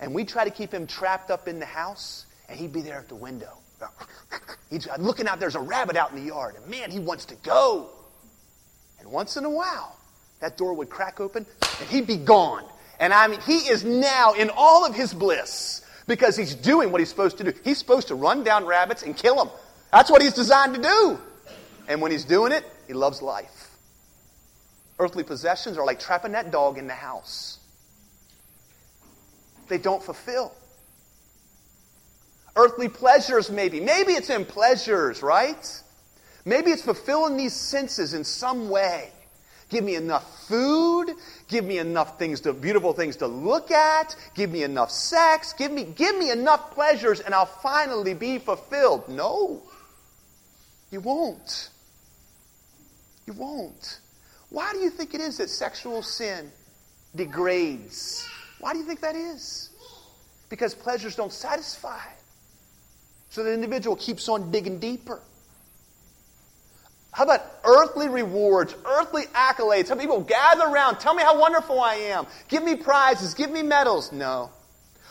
And 0.00 0.14
we 0.14 0.24
try 0.24 0.44
to 0.44 0.50
keep 0.50 0.72
him 0.72 0.86
trapped 0.86 1.30
up 1.30 1.46
in 1.46 1.58
the 1.58 1.66
house, 1.66 2.26
and 2.48 2.58
he'd 2.58 2.72
be 2.72 2.80
there 2.80 2.98
at 2.98 3.08
the 3.08 3.14
window. 3.14 3.52
He's 4.70 4.88
uh, 4.88 4.96
looking 4.98 5.28
out, 5.28 5.38
there's 5.38 5.54
a 5.54 5.60
rabbit 5.60 5.96
out 5.96 6.10
in 6.10 6.16
the 6.16 6.26
yard, 6.26 6.56
and 6.56 6.66
man, 6.66 6.90
he 6.90 6.98
wants 6.98 7.26
to 7.26 7.34
go. 7.36 7.90
And 8.98 9.10
once 9.10 9.36
in 9.36 9.44
a 9.44 9.50
while, 9.50 9.96
that 10.40 10.56
door 10.56 10.74
would 10.74 10.90
crack 10.90 11.20
open, 11.20 11.46
and 11.80 11.88
he'd 11.88 12.06
be 12.06 12.16
gone. 12.16 12.64
And 12.98 13.12
I 13.12 13.26
mean, 13.28 13.40
he 13.40 13.58
is 13.58 13.84
now 13.84 14.32
in 14.32 14.50
all 14.50 14.86
of 14.86 14.94
his 14.94 15.12
bliss 15.12 15.82
because 16.06 16.36
he's 16.36 16.54
doing 16.54 16.92
what 16.92 17.00
he's 17.00 17.08
supposed 17.08 17.38
to 17.38 17.44
do. 17.44 17.52
He's 17.64 17.78
supposed 17.78 18.08
to 18.08 18.14
run 18.14 18.44
down 18.44 18.64
rabbits 18.64 19.02
and 19.02 19.16
kill 19.16 19.36
them. 19.36 19.50
That's 19.92 20.10
what 20.10 20.22
he's 20.22 20.34
designed 20.34 20.74
to 20.74 20.82
do. 20.82 21.18
And 21.88 22.00
when 22.00 22.10
he's 22.10 22.24
doing 22.24 22.52
it, 22.52 22.64
he 22.86 22.92
loves 22.92 23.22
life. 23.22 23.70
Earthly 24.98 25.24
possessions 25.24 25.76
are 25.76 25.84
like 25.84 26.00
trapping 26.00 26.32
that 26.32 26.50
dog 26.50 26.78
in 26.78 26.86
the 26.86 26.94
house. 26.94 27.58
They 29.68 29.78
don't 29.78 30.02
fulfill. 30.02 30.52
Earthly 32.54 32.88
pleasures, 32.88 33.50
maybe. 33.50 33.80
Maybe 33.80 34.12
it's 34.12 34.30
in 34.30 34.44
pleasures, 34.44 35.22
right? 35.22 35.82
Maybe 36.44 36.70
it's 36.70 36.82
fulfilling 36.82 37.36
these 37.36 37.52
senses 37.52 38.14
in 38.14 38.24
some 38.24 38.70
way. 38.70 39.10
Give 39.68 39.84
me 39.84 39.96
enough 39.96 40.46
food. 40.46 41.10
Give 41.48 41.64
me 41.64 41.78
enough 41.78 42.18
things 42.18 42.40
to, 42.40 42.52
beautiful 42.52 42.92
things 42.92 43.16
to 43.16 43.26
look 43.26 43.70
at. 43.70 44.16
Give 44.34 44.50
me 44.50 44.64
enough 44.64 44.90
sex. 44.90 45.52
Give 45.52 45.70
me, 45.70 45.84
give 45.84 46.16
me 46.18 46.30
enough 46.30 46.72
pleasures 46.72 47.20
and 47.20 47.34
I'll 47.34 47.46
finally 47.46 48.14
be 48.14 48.38
fulfilled. 48.38 49.08
No. 49.08 49.62
You 50.90 51.00
won't. 51.00 51.70
You 53.26 53.32
won't. 53.34 54.00
Why 54.50 54.72
do 54.72 54.78
you 54.78 54.90
think 54.90 55.14
it 55.14 55.20
is 55.20 55.38
that 55.38 55.50
sexual 55.50 56.02
sin 56.02 56.50
degrades? 57.14 58.28
Why 58.58 58.72
do 58.72 58.78
you 58.78 58.84
think 58.84 59.00
that 59.00 59.14
is? 59.16 59.70
Because 60.48 60.74
pleasures 60.74 61.16
don't 61.16 61.32
satisfy. 61.32 62.00
So 63.30 63.42
the 63.42 63.52
individual 63.52 63.96
keeps 63.96 64.28
on 64.28 64.50
digging 64.50 64.78
deeper. 64.78 65.20
How 67.16 67.24
about 67.24 67.46
earthly 67.64 68.10
rewards, 68.10 68.74
earthly 68.84 69.22
accolades? 69.32 69.86
Some 69.86 69.98
people 69.98 70.20
gather 70.20 70.66
around, 70.66 70.98
tell 70.98 71.14
me 71.14 71.22
how 71.22 71.40
wonderful 71.40 71.80
I 71.80 71.94
am, 71.94 72.26
give 72.48 72.62
me 72.62 72.76
prizes, 72.76 73.32
give 73.32 73.50
me 73.50 73.62
medals. 73.62 74.12
No. 74.12 74.50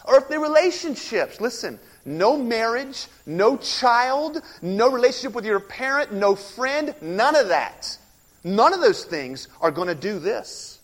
Earthly 0.08 0.38
relationships. 0.38 1.42
Listen, 1.42 1.80
no 2.06 2.38
marriage, 2.38 3.08
no 3.26 3.58
child, 3.58 4.44
no 4.62 4.92
relationship 4.92 5.34
with 5.34 5.48
your 5.48 5.60
parent, 5.60 6.14
no 6.14 6.36
friend, 6.36 6.94
none 7.02 7.36
of 7.36 7.48
that. 7.48 7.98
None 8.44 8.72
of 8.72 8.82
those 8.82 9.04
things 9.04 9.48
are 9.60 9.72
going 9.72 9.88
to 9.88 9.96
do 9.96 10.20
this. 10.20 10.82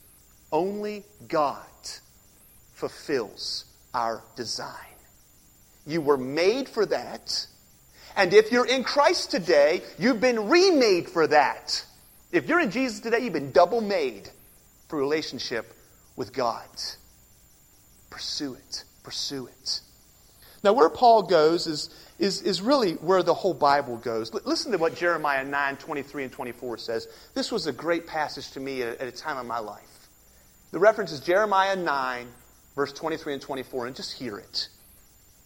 Only 0.51 1.04
God 1.28 1.68
fulfills 2.74 3.66
our 3.94 4.24
design. 4.36 4.96
You 5.86 6.01
were 6.01 6.18
made 6.18 6.68
for 6.68 6.88
that. 6.88 7.46
And 8.15 8.34
if 8.34 8.51
you're 8.51 8.68
in 8.68 8.84
Christ 8.84 9.32
today, 9.32 9.82
you've 9.98 10.20
been 10.20 10.50
remade 10.50 11.10
for 11.10 11.27
that. 11.27 11.86
If 12.32 12.48
you're 12.48 12.60
in 12.60 12.72
Jesus 12.72 13.00
today, 13.00 13.20
you've 13.20 13.34
been 13.34 13.51
double 13.51 13.82
made 13.82 14.30
for 14.88 14.98
relationship 14.98 15.74
with 16.15 16.34
God. 16.34 16.68
Pursue 18.10 18.53
it. 18.53 18.84
Pursue 19.03 19.48
it. 19.48 19.82
Now, 20.63 20.74
where 20.74 20.89
Paul 20.89 21.24
goes 21.24 21.65
is, 21.65 21.89
is, 22.20 22.41
is 22.44 22.62
really 22.62 22.94
where 22.94 23.24
the 23.24 23.34
whole 23.34 23.53
Bible 23.53 23.98
goes. 23.98 24.34
L- 24.34 24.41
listen 24.46 24.72
to 24.72 24.77
what 24.77 24.96
Jeremiah 24.96 25.44
9 25.44 25.77
23 25.77 26.25
and 26.25 26.32
24 26.32 26.77
says. 26.77 27.08
This 27.34 27.51
was 27.51 27.65
a 27.68 27.72
great 27.72 28.06
passage 28.06 28.51
to 28.51 28.60
me 28.60 28.84
at, 28.84 29.01
at 29.01 29.08
a 29.08 29.12
time 29.12 29.38
in 29.39 29.48
my 29.48 29.60
life. 29.60 30.10
The 30.72 30.80
reference 30.80 31.12
is 31.12 31.20
Jeremiah 31.20 31.75
9, 31.75 32.27
verse 32.75 32.94
23 32.94 33.34
and 33.34 33.41
24, 33.41 33.88
and 33.88 33.96
just 33.96 34.13
hear 34.13 34.38
it. 34.38 34.70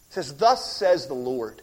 It 0.08 0.12
says, 0.12 0.36
Thus 0.36 0.70
says 0.70 1.06
the 1.06 1.14
Lord, 1.14 1.62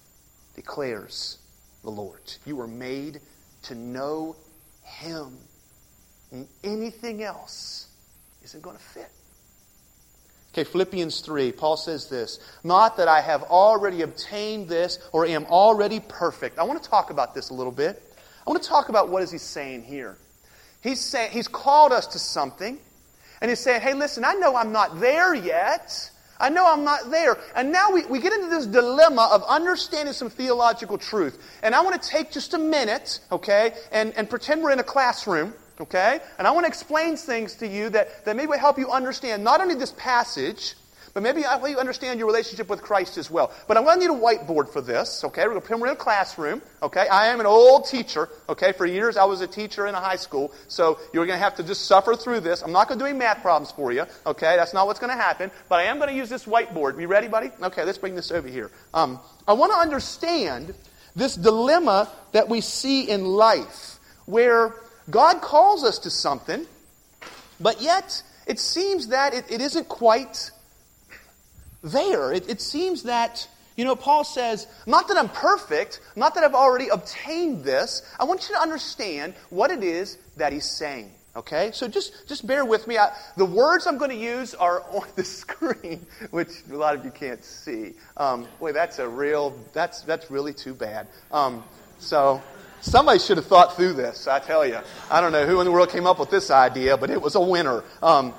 declares 0.55 1.37
the 1.83 1.89
Lord. 1.89 2.21
You 2.45 2.55
were 2.55 2.67
made 2.67 3.21
to 3.63 3.75
know 3.75 4.35
Him. 4.83 5.37
And 6.31 6.47
anything 6.63 7.23
else 7.23 7.87
isn't 8.43 8.61
going 8.61 8.77
to 8.77 8.83
fit. 8.83 9.11
Okay, 10.53 10.63
Philippians 10.65 11.21
3, 11.21 11.53
Paul 11.53 11.77
says 11.77 12.09
this 12.09 12.39
Not 12.63 12.97
that 12.97 13.07
I 13.07 13.21
have 13.21 13.43
already 13.43 14.01
obtained 14.01 14.67
this 14.67 14.99
or 15.11 15.25
am 15.25 15.45
already 15.45 15.99
perfect. 15.99 16.59
I 16.59 16.63
want 16.63 16.81
to 16.81 16.89
talk 16.89 17.09
about 17.09 17.33
this 17.33 17.49
a 17.49 17.53
little 17.53 17.71
bit. 17.71 18.01
I 18.45 18.49
want 18.49 18.61
to 18.61 18.67
talk 18.67 18.89
about 18.89 19.09
what 19.09 19.23
is 19.23 19.31
he 19.31 19.37
saying 19.37 19.83
here. 19.83 20.17
He's 20.81 20.99
saying 20.99 21.31
he's 21.31 21.47
called 21.47 21.91
us 21.91 22.07
to 22.07 22.19
something. 22.19 22.79
And 23.41 23.49
he's 23.49 23.59
saying, 23.59 23.81
hey, 23.81 23.93
listen, 23.93 24.23
I 24.23 24.33
know 24.33 24.55
I'm 24.55 24.71
not 24.71 24.99
there 24.99 25.33
yet. 25.33 26.11
I 26.41 26.49
know 26.49 26.71
I'm 26.71 26.83
not 26.83 27.11
there. 27.11 27.37
And 27.55 27.71
now 27.71 27.91
we, 27.91 28.05
we 28.05 28.19
get 28.19 28.33
into 28.33 28.47
this 28.47 28.65
dilemma 28.65 29.29
of 29.31 29.43
understanding 29.43 30.13
some 30.13 30.29
theological 30.29 30.97
truth. 30.97 31.37
And 31.63 31.75
I 31.75 31.81
want 31.81 32.01
to 32.01 32.09
take 32.09 32.31
just 32.31 32.53
a 32.53 32.57
minute, 32.57 33.19
okay, 33.31 33.73
and, 33.91 34.13
and 34.17 34.29
pretend 34.29 34.63
we're 34.63 34.71
in 34.71 34.79
a 34.79 34.83
classroom, 34.83 35.53
okay? 35.79 36.19
And 36.37 36.47
I 36.47 36.51
want 36.51 36.65
to 36.65 36.67
explain 36.67 37.15
things 37.15 37.55
to 37.55 37.67
you 37.67 37.89
that, 37.89 38.25
that 38.25 38.35
maybe 38.35 38.47
will 38.47 38.59
help 38.59 38.77
you 38.77 38.89
understand 38.89 39.43
not 39.43 39.61
only 39.61 39.75
this 39.75 39.93
passage, 39.97 40.75
but 41.13 41.23
maybe 41.23 41.45
I 41.45 41.55
want 41.57 41.69
you 41.69 41.75
to 41.75 41.79
understand 41.79 42.19
your 42.19 42.27
relationship 42.27 42.69
with 42.69 42.81
Christ 42.81 43.17
as 43.17 43.29
well. 43.29 43.51
But 43.67 43.77
I'm 43.77 43.83
going 43.83 43.99
to 43.99 44.07
need 44.07 44.13
a 44.13 44.19
whiteboard 44.19 44.69
for 44.69 44.81
this, 44.81 45.23
okay? 45.25 45.43
We're 45.43 45.49
going 45.49 45.61
to 45.61 45.67
put 45.67 45.81
in 45.81 45.87
a 45.87 45.95
classroom, 45.95 46.61
okay? 46.81 47.07
I 47.07 47.27
am 47.27 47.39
an 47.39 47.45
old 47.45 47.85
teacher, 47.85 48.29
okay? 48.49 48.71
For 48.71 48.85
years 48.85 49.17
I 49.17 49.25
was 49.25 49.41
a 49.41 49.47
teacher 49.47 49.87
in 49.87 49.95
a 49.95 49.99
high 49.99 50.15
school, 50.15 50.53
so 50.67 50.99
you're 51.13 51.25
going 51.25 51.37
to 51.37 51.43
have 51.43 51.55
to 51.55 51.63
just 51.63 51.85
suffer 51.85 52.15
through 52.15 52.41
this. 52.41 52.61
I'm 52.61 52.71
not 52.71 52.87
going 52.87 52.99
to 52.99 53.05
do 53.05 53.09
any 53.09 53.17
math 53.17 53.41
problems 53.41 53.71
for 53.71 53.91
you, 53.91 54.05
okay? 54.25 54.55
That's 54.55 54.73
not 54.73 54.87
what's 54.87 54.99
going 54.99 55.15
to 55.15 55.21
happen. 55.21 55.51
But 55.69 55.79
I 55.79 55.83
am 55.83 55.97
going 55.97 56.09
to 56.09 56.15
use 56.15 56.29
this 56.29 56.45
whiteboard. 56.45 56.99
You 56.99 57.07
ready, 57.07 57.27
buddy? 57.27 57.51
Okay, 57.61 57.83
let's 57.83 57.97
bring 57.97 58.15
this 58.15 58.31
over 58.31 58.47
here. 58.47 58.71
Um, 58.93 59.19
I 59.47 59.53
want 59.53 59.73
to 59.73 59.77
understand 59.77 60.73
this 61.15 61.35
dilemma 61.35 62.09
that 62.31 62.47
we 62.47 62.61
see 62.61 63.09
in 63.09 63.25
life 63.25 63.99
where 64.25 64.75
God 65.09 65.41
calls 65.41 65.83
us 65.83 65.99
to 65.99 66.09
something, 66.09 66.65
but 67.59 67.81
yet 67.81 68.23
it 68.47 68.59
seems 68.59 69.07
that 69.07 69.33
it, 69.33 69.51
it 69.51 69.61
isn't 69.61 69.89
quite 69.89 70.51
there. 71.83 72.31
It, 72.31 72.49
it 72.49 72.61
seems 72.61 73.03
that, 73.03 73.47
you 73.75 73.85
know, 73.85 73.95
Paul 73.95 74.23
says, 74.23 74.67
not 74.85 75.07
that 75.07 75.17
I'm 75.17 75.29
perfect, 75.29 75.99
not 76.15 76.35
that 76.35 76.43
I've 76.43 76.55
already 76.55 76.89
obtained 76.89 77.63
this. 77.63 78.01
I 78.19 78.25
want 78.25 78.47
you 78.49 78.55
to 78.55 78.61
understand 78.61 79.33
what 79.49 79.71
it 79.71 79.83
is 79.83 80.17
that 80.37 80.53
he's 80.53 80.69
saying. 80.69 81.11
Okay? 81.35 81.71
So 81.73 81.87
just, 81.87 82.27
just 82.27 82.45
bear 82.45 82.65
with 82.65 82.87
me. 82.87 82.97
I, 82.97 83.13
the 83.37 83.45
words 83.45 83.87
I'm 83.87 83.97
going 83.97 84.11
to 84.11 84.17
use 84.17 84.53
are 84.53 84.81
on 84.91 85.07
the 85.15 85.23
screen, 85.23 86.05
which 86.31 86.49
a 86.69 86.75
lot 86.75 86.95
of 86.95 87.05
you 87.05 87.11
can't 87.11 87.43
see. 87.43 87.93
Um, 88.17 88.47
boy, 88.59 88.73
that's 88.73 88.99
a 88.99 89.07
real, 89.07 89.57
that's, 89.73 90.01
that's 90.01 90.29
really 90.29 90.53
too 90.53 90.73
bad. 90.73 91.07
Um, 91.31 91.63
so 91.99 92.41
somebody 92.81 93.19
should 93.19 93.37
have 93.37 93.45
thought 93.45 93.75
through 93.75 93.93
this, 93.93 94.27
I 94.27 94.39
tell 94.39 94.65
you. 94.65 94.79
I 95.09 95.21
don't 95.21 95.31
know 95.31 95.45
who 95.45 95.59
in 95.59 95.65
the 95.65 95.71
world 95.71 95.89
came 95.89 96.05
up 96.05 96.19
with 96.19 96.29
this 96.29 96.51
idea, 96.51 96.97
but 96.97 97.09
it 97.09 97.21
was 97.21 97.35
a 97.35 97.41
winner. 97.41 97.83
Um, 98.01 98.33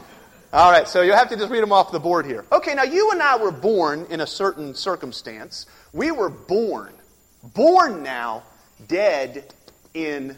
all 0.53 0.71
right, 0.71 0.87
so 0.87 1.01
you'll 1.01 1.17
have 1.17 1.31
to 1.31 1.37
just 1.37 1.51
read 1.51 1.63
them 1.63 1.73
off 1.73 1.93
the 1.93 2.01
board 2.01 2.27
here. 2.27 2.45
Okay, 2.53 2.75
now 2.75 2.83
you 2.83 3.11
and 3.11 3.23
I 3.23 3.37
were 3.37 3.51
born 3.51 4.07
in 4.11 4.21
a 4.21 4.27
certain 4.27 4.75
circumstance. 4.75 5.65
We 5.95 6.11
were 6.11 6.29
born, 6.29 6.93
born 7.55 8.03
now, 8.03 8.43
dead 8.87 9.55
in 9.95 10.37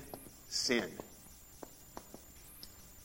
sin. 0.49 0.89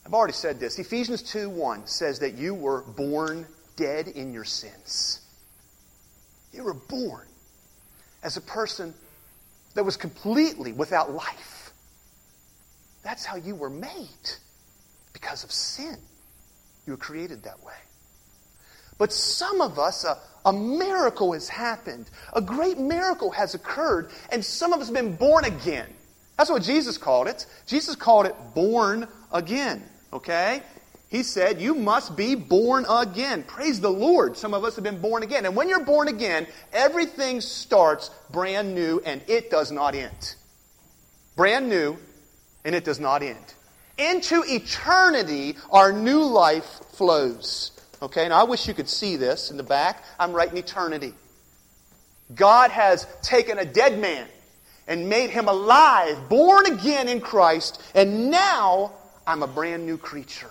I've 0.06 0.14
already 0.14 0.34
said 0.34 0.60
this. 0.60 0.78
Ephesians 0.78 1.22
2 1.22 1.50
1 1.50 1.86
says 1.86 2.20
that 2.20 2.34
you 2.34 2.54
were 2.54 2.82
born 2.82 3.46
dead 3.74 4.06
in 4.08 4.32
your 4.32 4.44
sins. 4.44 5.20
You 6.52 6.62
were 6.62 6.74
born 6.74 7.26
as 8.22 8.36
a 8.36 8.40
person 8.40 8.94
that 9.74 9.84
was 9.84 9.96
completely 9.96 10.72
without 10.72 11.12
life. 11.12 11.72
That's 13.02 13.24
how 13.24 13.36
you 13.36 13.54
were 13.54 13.70
made 13.70 14.30
because 15.12 15.42
of 15.42 15.50
sin. 15.50 15.96
You 16.86 16.94
were 16.94 16.98
created 16.98 17.42
that 17.44 17.62
way. 17.62 17.74
But 18.98 19.12
some 19.12 19.60
of 19.60 19.78
us, 19.78 20.04
a, 20.04 20.18
a 20.44 20.52
miracle 20.52 21.32
has 21.32 21.48
happened. 21.48 22.10
A 22.34 22.40
great 22.40 22.78
miracle 22.78 23.30
has 23.30 23.54
occurred, 23.54 24.10
and 24.30 24.44
some 24.44 24.72
of 24.72 24.80
us 24.80 24.88
have 24.88 24.94
been 24.94 25.16
born 25.16 25.44
again. 25.44 25.86
That's 26.36 26.50
what 26.50 26.62
Jesus 26.62 26.98
called 26.98 27.28
it. 27.28 27.46
Jesus 27.66 27.96
called 27.96 28.26
it 28.26 28.34
born 28.54 29.06
again. 29.32 29.82
Okay? 30.12 30.62
He 31.10 31.22
said, 31.22 31.60
You 31.60 31.74
must 31.74 32.16
be 32.16 32.34
born 32.34 32.86
again. 32.88 33.42
Praise 33.42 33.80
the 33.80 33.90
Lord. 33.90 34.36
Some 34.36 34.54
of 34.54 34.64
us 34.64 34.76
have 34.76 34.84
been 34.84 35.00
born 35.00 35.22
again. 35.22 35.44
And 35.44 35.56
when 35.56 35.68
you're 35.68 35.84
born 35.84 36.08
again, 36.08 36.46
everything 36.72 37.40
starts 37.40 38.10
brand 38.30 38.74
new 38.74 39.02
and 39.04 39.20
it 39.26 39.50
does 39.50 39.72
not 39.72 39.94
end. 39.94 40.34
Brand 41.36 41.68
new 41.68 41.96
and 42.64 42.74
it 42.74 42.84
does 42.84 43.00
not 43.00 43.22
end. 43.22 43.54
Into 44.00 44.42
eternity, 44.46 45.56
our 45.70 45.92
new 45.92 46.22
life 46.24 46.80
flows. 46.92 47.72
Okay, 48.00 48.28
now 48.28 48.40
I 48.40 48.44
wish 48.44 48.66
you 48.66 48.72
could 48.72 48.88
see 48.88 49.16
this 49.16 49.50
in 49.50 49.58
the 49.58 49.62
back. 49.62 50.02
I'm 50.18 50.32
writing 50.32 50.56
eternity. 50.56 51.12
God 52.34 52.70
has 52.70 53.06
taken 53.20 53.58
a 53.58 53.64
dead 53.64 53.98
man 53.98 54.26
and 54.86 55.08
made 55.10 55.28
him 55.28 55.48
alive, 55.48 56.30
born 56.30 56.64
again 56.64 57.08
in 57.08 57.20
Christ, 57.20 57.82
and 57.94 58.30
now 58.30 58.92
I'm 59.26 59.42
a 59.42 59.46
brand 59.46 59.84
new 59.84 59.98
creature. 59.98 60.50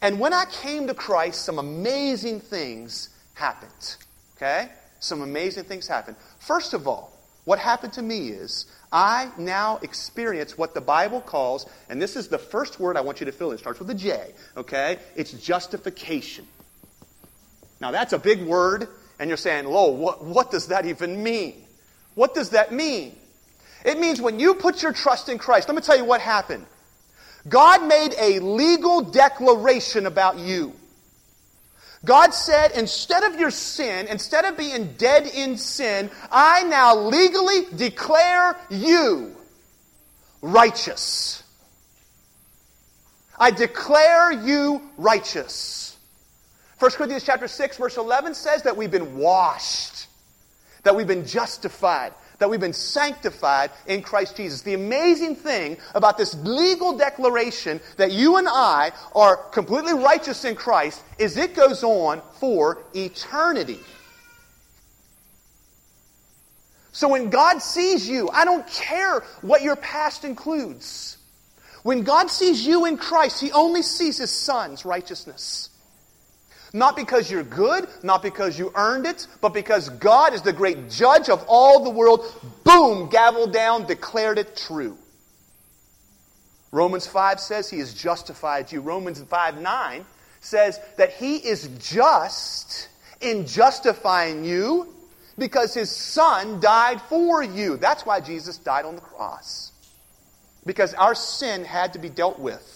And 0.00 0.18
when 0.18 0.32
I 0.32 0.46
came 0.46 0.86
to 0.86 0.94
Christ, 0.94 1.44
some 1.44 1.58
amazing 1.58 2.40
things 2.40 3.10
happened. 3.34 3.96
Okay? 4.36 4.70
Some 5.00 5.20
amazing 5.20 5.64
things 5.64 5.86
happened. 5.86 6.16
First 6.38 6.72
of 6.72 6.88
all, 6.88 7.12
what 7.44 7.58
happened 7.58 7.92
to 7.94 8.02
me 8.02 8.28
is 8.28 8.66
I 8.94 9.28
now 9.36 9.80
experience 9.82 10.56
what 10.56 10.72
the 10.72 10.80
Bible 10.80 11.20
calls, 11.20 11.66
and 11.88 12.00
this 12.00 12.14
is 12.14 12.28
the 12.28 12.38
first 12.38 12.78
word 12.78 12.96
I 12.96 13.00
want 13.00 13.18
you 13.18 13.26
to 13.26 13.32
fill 13.32 13.50
in. 13.50 13.56
It 13.56 13.58
starts 13.58 13.80
with 13.80 13.90
a 13.90 13.94
J, 13.94 14.32
okay? 14.56 14.98
It's 15.16 15.32
justification. 15.32 16.46
Now, 17.80 17.90
that's 17.90 18.12
a 18.12 18.18
big 18.18 18.42
word, 18.42 18.86
and 19.18 19.28
you're 19.28 19.36
saying, 19.36 19.64
Lowell, 19.64 19.96
what, 19.96 20.24
what 20.24 20.52
does 20.52 20.68
that 20.68 20.86
even 20.86 21.24
mean? 21.24 21.64
What 22.14 22.34
does 22.34 22.50
that 22.50 22.72
mean? 22.72 23.16
It 23.84 23.98
means 23.98 24.20
when 24.20 24.38
you 24.38 24.54
put 24.54 24.80
your 24.80 24.92
trust 24.92 25.28
in 25.28 25.38
Christ, 25.38 25.68
let 25.68 25.74
me 25.74 25.82
tell 25.82 25.98
you 25.98 26.04
what 26.04 26.20
happened. 26.20 26.64
God 27.48 27.84
made 27.88 28.14
a 28.16 28.38
legal 28.38 29.02
declaration 29.02 30.06
about 30.06 30.38
you. 30.38 30.72
God 32.04 32.34
said, 32.34 32.72
instead 32.72 33.24
of 33.24 33.38
your 33.38 33.50
sin, 33.50 34.06
instead 34.08 34.44
of 34.44 34.56
being 34.56 34.92
dead 34.98 35.26
in 35.26 35.56
sin, 35.56 36.10
I 36.30 36.64
now 36.64 36.96
legally 36.96 37.66
declare 37.74 38.56
you 38.70 39.34
righteous. 40.42 41.42
I 43.38 43.50
declare 43.50 44.32
you 44.32 44.82
righteous. 44.96 45.96
1 46.78 46.90
Corinthians 46.92 47.24
chapter 47.24 47.48
6 47.48 47.76
verse 47.78 47.96
11 47.96 48.34
says 48.34 48.62
that 48.62 48.76
we've 48.76 48.90
been 48.90 49.16
washed, 49.16 50.06
that 50.82 50.94
we've 50.94 51.06
been 51.06 51.26
justified, 51.26 52.12
that 52.38 52.50
we've 52.50 52.60
been 52.60 52.72
sanctified 52.72 53.70
in 53.86 54.02
Christ 54.02 54.36
Jesus. 54.36 54.62
The 54.62 54.74
amazing 54.74 55.36
thing 55.36 55.76
about 55.94 56.18
this 56.18 56.34
legal 56.34 56.96
declaration 56.96 57.80
that 57.96 58.12
you 58.12 58.36
and 58.36 58.48
I 58.48 58.92
are 59.14 59.36
completely 59.36 59.94
righteous 59.94 60.44
in 60.44 60.56
Christ 60.56 61.02
is 61.18 61.36
it 61.36 61.54
goes 61.54 61.82
on 61.84 62.22
for 62.40 62.82
eternity. 62.94 63.80
So 66.92 67.08
when 67.08 67.28
God 67.28 67.60
sees 67.60 68.08
you, 68.08 68.28
I 68.30 68.44
don't 68.44 68.66
care 68.68 69.20
what 69.42 69.62
your 69.62 69.74
past 69.76 70.24
includes. 70.24 71.18
When 71.82 72.02
God 72.02 72.30
sees 72.30 72.64
you 72.64 72.86
in 72.86 72.96
Christ, 72.96 73.40
He 73.40 73.50
only 73.50 73.82
sees 73.82 74.18
His 74.18 74.30
Son's 74.30 74.84
righteousness. 74.84 75.70
Not 76.74 76.96
because 76.96 77.30
you're 77.30 77.44
good, 77.44 77.86
not 78.02 78.20
because 78.20 78.58
you 78.58 78.72
earned 78.74 79.06
it, 79.06 79.28
but 79.40 79.54
because 79.54 79.88
God 79.90 80.34
is 80.34 80.42
the 80.42 80.52
great 80.52 80.90
judge 80.90 81.28
of 81.28 81.44
all 81.46 81.84
the 81.84 81.90
world. 81.90 82.26
Boom, 82.64 83.08
gavel 83.08 83.46
down, 83.46 83.86
declared 83.86 84.38
it 84.38 84.56
true. 84.56 84.98
Romans 86.72 87.06
5 87.06 87.38
says 87.38 87.70
he 87.70 87.78
has 87.78 87.94
justified 87.94 88.72
you. 88.72 88.80
Romans 88.80 89.22
5 89.22 89.60
9 89.60 90.04
says 90.40 90.80
that 90.96 91.12
he 91.12 91.36
is 91.36 91.68
just 91.78 92.88
in 93.20 93.46
justifying 93.46 94.44
you 94.44 94.92
because 95.38 95.74
his 95.74 95.92
son 95.92 96.58
died 96.58 97.00
for 97.02 97.40
you. 97.40 97.76
That's 97.76 98.04
why 98.04 98.18
Jesus 98.18 98.58
died 98.58 98.84
on 98.84 98.96
the 98.96 99.00
cross. 99.00 99.70
Because 100.66 100.92
our 100.94 101.14
sin 101.14 101.64
had 101.64 101.92
to 101.92 102.00
be 102.00 102.08
dealt 102.08 102.40
with. 102.40 102.73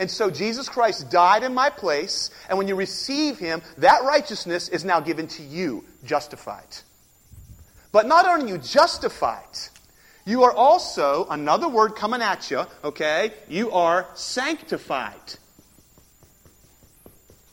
And 0.00 0.10
so 0.10 0.30
Jesus 0.30 0.66
Christ 0.66 1.10
died 1.10 1.42
in 1.42 1.52
my 1.52 1.68
place, 1.68 2.30
and 2.48 2.56
when 2.56 2.66
you 2.66 2.74
receive 2.74 3.38
him, 3.38 3.60
that 3.76 4.02
righteousness 4.02 4.70
is 4.70 4.82
now 4.82 4.98
given 4.98 5.28
to 5.28 5.42
you, 5.42 5.84
justified. 6.04 6.78
But 7.92 8.06
not 8.06 8.26
only 8.26 8.50
you 8.50 8.56
justified, 8.56 9.58
you 10.24 10.42
are 10.44 10.52
also, 10.52 11.26
another 11.28 11.68
word 11.68 11.96
coming 11.96 12.22
at 12.22 12.50
you, 12.50 12.64
okay? 12.82 13.32
You 13.46 13.72
are 13.72 14.06
sanctified. 14.14 15.34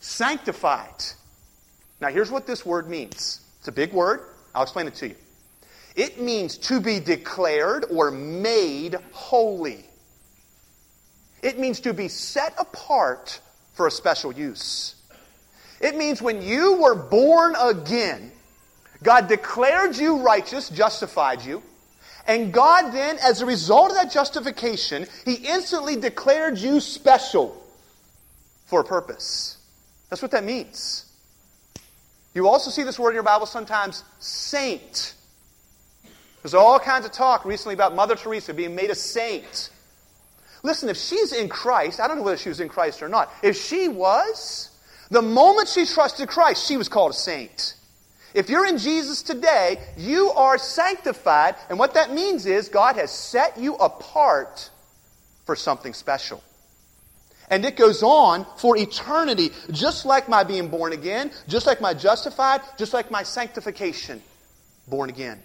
Sanctified. 0.00 1.04
Now, 2.00 2.08
here's 2.08 2.30
what 2.30 2.46
this 2.46 2.64
word 2.64 2.88
means 2.88 3.42
it's 3.58 3.68
a 3.68 3.72
big 3.72 3.92
word. 3.92 4.22
I'll 4.54 4.62
explain 4.62 4.86
it 4.86 4.94
to 4.94 5.08
you. 5.08 5.16
It 5.96 6.18
means 6.18 6.56
to 6.58 6.80
be 6.80 6.98
declared 6.98 7.84
or 7.90 8.10
made 8.10 8.96
holy. 9.12 9.87
It 11.42 11.58
means 11.58 11.80
to 11.80 11.94
be 11.94 12.08
set 12.08 12.54
apart 12.58 13.40
for 13.74 13.86
a 13.86 13.90
special 13.90 14.32
use. 14.32 14.94
It 15.80 15.96
means 15.96 16.20
when 16.20 16.42
you 16.42 16.80
were 16.80 16.94
born 16.94 17.54
again, 17.60 18.32
God 19.02 19.28
declared 19.28 19.96
you 19.96 20.18
righteous, 20.18 20.68
justified 20.68 21.42
you. 21.42 21.62
And 22.26 22.52
God 22.52 22.90
then, 22.92 23.16
as 23.22 23.40
a 23.40 23.46
result 23.46 23.90
of 23.90 23.96
that 23.96 24.12
justification, 24.12 25.06
He 25.24 25.34
instantly 25.34 25.96
declared 25.96 26.58
you 26.58 26.80
special 26.80 27.64
for 28.66 28.80
a 28.80 28.84
purpose. 28.84 29.56
That's 30.10 30.20
what 30.20 30.32
that 30.32 30.44
means. 30.44 31.06
You 32.34 32.48
also 32.48 32.70
see 32.70 32.82
this 32.82 32.98
word 32.98 33.10
in 33.10 33.14
your 33.14 33.22
Bible 33.22 33.46
sometimes, 33.46 34.04
saint. 34.18 35.14
There's 36.42 36.54
all 36.54 36.78
kinds 36.78 37.06
of 37.06 37.12
talk 37.12 37.44
recently 37.44 37.74
about 37.74 37.94
Mother 37.94 38.14
Teresa 38.14 38.52
being 38.52 38.74
made 38.74 38.90
a 38.90 38.94
saint. 38.94 39.70
Listen, 40.68 40.90
if 40.90 40.98
she's 40.98 41.32
in 41.32 41.48
Christ, 41.48 41.98
I 41.98 42.06
don't 42.06 42.18
know 42.18 42.22
whether 42.22 42.36
she 42.36 42.50
was 42.50 42.60
in 42.60 42.68
Christ 42.68 43.02
or 43.02 43.08
not. 43.08 43.32
If 43.42 43.56
she 43.56 43.88
was, 43.88 44.68
the 45.10 45.22
moment 45.22 45.66
she 45.66 45.86
trusted 45.86 46.28
Christ, 46.28 46.68
she 46.68 46.76
was 46.76 46.90
called 46.90 47.12
a 47.12 47.14
saint. 47.14 47.74
If 48.34 48.50
you're 48.50 48.66
in 48.66 48.76
Jesus 48.76 49.22
today, 49.22 49.78
you 49.96 50.28
are 50.32 50.58
sanctified, 50.58 51.54
and 51.70 51.78
what 51.78 51.94
that 51.94 52.12
means 52.12 52.44
is 52.44 52.68
God 52.68 52.96
has 52.96 53.10
set 53.10 53.56
you 53.56 53.76
apart 53.76 54.68
for 55.46 55.56
something 55.56 55.94
special. 55.94 56.42
And 57.48 57.64
it 57.64 57.78
goes 57.78 58.02
on 58.02 58.44
for 58.58 58.76
eternity, 58.76 59.52
just 59.70 60.04
like 60.04 60.28
my 60.28 60.44
being 60.44 60.68
born 60.68 60.92
again, 60.92 61.30
just 61.48 61.66
like 61.66 61.80
my 61.80 61.94
justified, 61.94 62.60
just 62.76 62.92
like 62.92 63.10
my 63.10 63.22
sanctification, 63.22 64.22
born 64.86 65.08
again. 65.08 65.40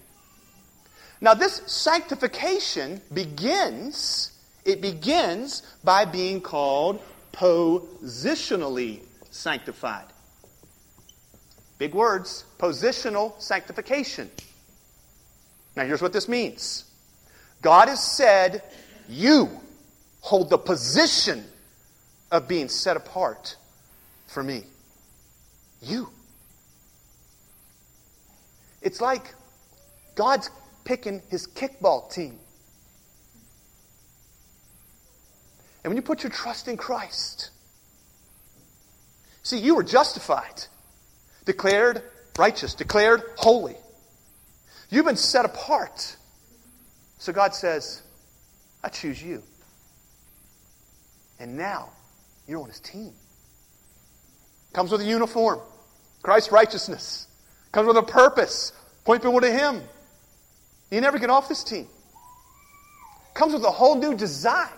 Now, 1.22 1.32
this 1.32 1.62
sanctification 1.64 3.00
begins 3.10 4.32
it 4.64 4.80
begins 4.80 5.62
by 5.82 6.04
being 6.04 6.40
called 6.40 7.00
positionally 7.32 9.00
sanctified. 9.30 10.06
Big 11.78 11.94
words 11.94 12.44
positional 12.58 13.40
sanctification. 13.40 14.30
Now, 15.76 15.84
here's 15.84 16.00
what 16.00 16.12
this 16.12 16.28
means 16.28 16.84
God 17.62 17.88
has 17.88 18.02
said, 18.02 18.62
You 19.08 19.50
hold 20.20 20.50
the 20.50 20.58
position 20.58 21.44
of 22.30 22.48
being 22.48 22.68
set 22.68 22.96
apart 22.96 23.56
for 24.26 24.42
me. 24.42 24.64
You. 25.82 26.08
It's 28.80 29.00
like 29.00 29.34
God's 30.14 30.50
picking 30.84 31.22
his 31.30 31.46
kickball 31.46 32.10
team. 32.12 32.38
And 35.84 35.90
when 35.90 35.96
you 35.96 36.02
put 36.02 36.22
your 36.22 36.30
trust 36.32 36.66
in 36.66 36.78
Christ, 36.78 37.50
see, 39.42 39.58
you 39.58 39.74
were 39.74 39.82
justified, 39.84 40.64
declared 41.44 42.02
righteous, 42.38 42.74
declared 42.74 43.22
holy. 43.36 43.76
You've 44.88 45.04
been 45.04 45.16
set 45.16 45.44
apart. 45.44 46.16
So 47.18 47.32
God 47.32 47.54
says, 47.54 48.02
I 48.82 48.88
choose 48.88 49.22
you. 49.22 49.42
And 51.38 51.56
now 51.56 51.90
you're 52.48 52.60
on 52.60 52.68
his 52.68 52.80
team. 52.80 53.12
Comes 54.72 54.90
with 54.90 55.02
a 55.02 55.04
uniform, 55.04 55.60
Christ's 56.22 56.50
righteousness. 56.50 57.28
Comes 57.72 57.88
with 57.88 57.96
a 57.96 58.02
purpose. 58.02 58.72
Point 59.04 59.22
people 59.22 59.40
to 59.40 59.50
him. 59.50 59.82
You 60.90 61.00
never 61.00 61.18
get 61.18 61.28
off 61.28 61.48
this 61.48 61.62
team. 61.62 61.88
Comes 63.34 63.52
with 63.52 63.64
a 63.64 63.70
whole 63.70 63.96
new 63.96 64.16
design. 64.16 64.68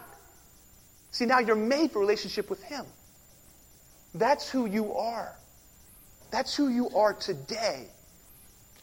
See, 1.16 1.24
now 1.24 1.38
you're 1.38 1.56
made 1.56 1.92
for 1.92 1.98
relationship 1.98 2.50
with 2.50 2.62
Him. 2.64 2.84
That's 4.14 4.50
who 4.50 4.66
you 4.66 4.92
are. 4.92 5.34
That's 6.30 6.54
who 6.54 6.68
you 6.68 6.90
are 6.90 7.14
today 7.14 7.86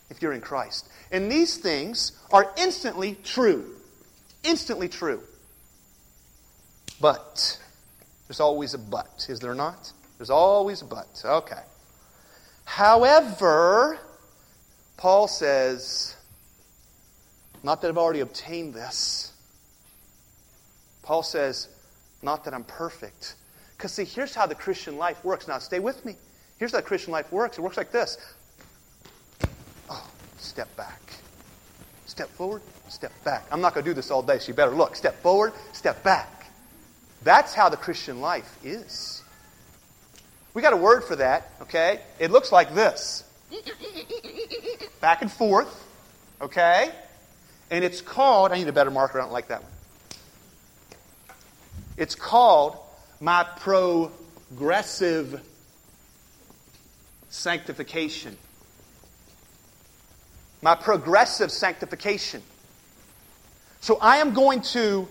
if 0.09 0.19
you're 0.19 0.33
in 0.33 0.41
Christ. 0.41 0.89
And 1.11 1.31
these 1.31 1.57
things 1.57 2.13
are 2.31 2.51
instantly 2.57 3.19
true. 3.23 3.75
Instantly 4.43 4.89
true. 4.89 5.21
But, 6.99 7.59
there's 8.27 8.39
always 8.39 8.73
a 8.73 8.79
but, 8.79 9.27
is 9.29 9.39
there 9.39 9.53
not? 9.53 9.93
There's 10.17 10.31
always 10.31 10.81
a 10.81 10.85
but. 10.85 11.21
Okay. 11.23 11.61
However, 12.65 13.99
Paul 14.97 15.27
says, 15.27 16.15
not 17.61 17.83
that 17.83 17.89
I've 17.89 17.97
already 17.99 18.21
obtained 18.21 18.73
this. 18.73 19.31
Paul 21.03 21.21
says, 21.21 21.67
not 22.23 22.45
that 22.45 22.53
I'm 22.53 22.63
perfect. 22.63 23.35
Because, 23.77 23.91
see, 23.91 24.05
here's 24.05 24.33
how 24.33 24.45
the 24.45 24.55
Christian 24.55 24.97
life 24.97 25.23
works. 25.25 25.47
Now, 25.47 25.59
stay 25.59 25.79
with 25.79 26.05
me. 26.05 26.15
Here's 26.57 26.71
how 26.71 26.77
the 26.77 26.83
Christian 26.83 27.11
life 27.11 27.31
works 27.31 27.57
it 27.57 27.61
works 27.61 27.77
like 27.77 27.91
this 27.91 28.17
oh, 29.89 30.11
step 30.37 30.73
back. 30.75 31.01
Step 32.05 32.29
forward, 32.29 32.61
step 32.89 33.11
back. 33.23 33.45
I'm 33.51 33.61
not 33.61 33.73
going 33.73 33.83
to 33.83 33.89
do 33.89 33.93
this 33.93 34.11
all 34.11 34.21
day, 34.21 34.39
so 34.39 34.49
you 34.49 34.53
better 34.53 34.75
look. 34.75 34.95
Step 34.95 35.21
forward, 35.21 35.53
step 35.71 36.03
back. 36.03 36.45
That's 37.23 37.53
how 37.53 37.69
the 37.69 37.77
Christian 37.77 38.21
life 38.21 38.57
is. 38.63 39.23
We 40.53 40.61
got 40.61 40.73
a 40.73 40.77
word 40.77 41.03
for 41.03 41.15
that, 41.15 41.49
okay? 41.61 42.01
It 42.19 42.29
looks 42.29 42.51
like 42.51 42.75
this 42.75 43.23
back 45.01 45.21
and 45.21 45.31
forth, 45.31 45.87
okay? 46.41 46.91
And 47.71 47.83
it's 47.83 48.01
called, 48.01 48.51
I 48.51 48.57
need 48.57 48.67
a 48.67 48.73
better 48.73 48.91
marker, 48.91 49.19
I 49.19 49.23
don't 49.23 49.33
like 49.33 49.47
that 49.47 49.63
one. 49.63 49.72
It's 51.97 52.15
called 52.15 52.77
my 53.19 53.43
progressive 53.57 55.41
sanctification. 57.29 58.37
My 60.61 60.75
progressive 60.75 61.51
sanctification. 61.51 62.41
So 63.81 63.97
I 64.01 64.17
am 64.17 64.33
going 64.33 64.61
to 64.61 65.07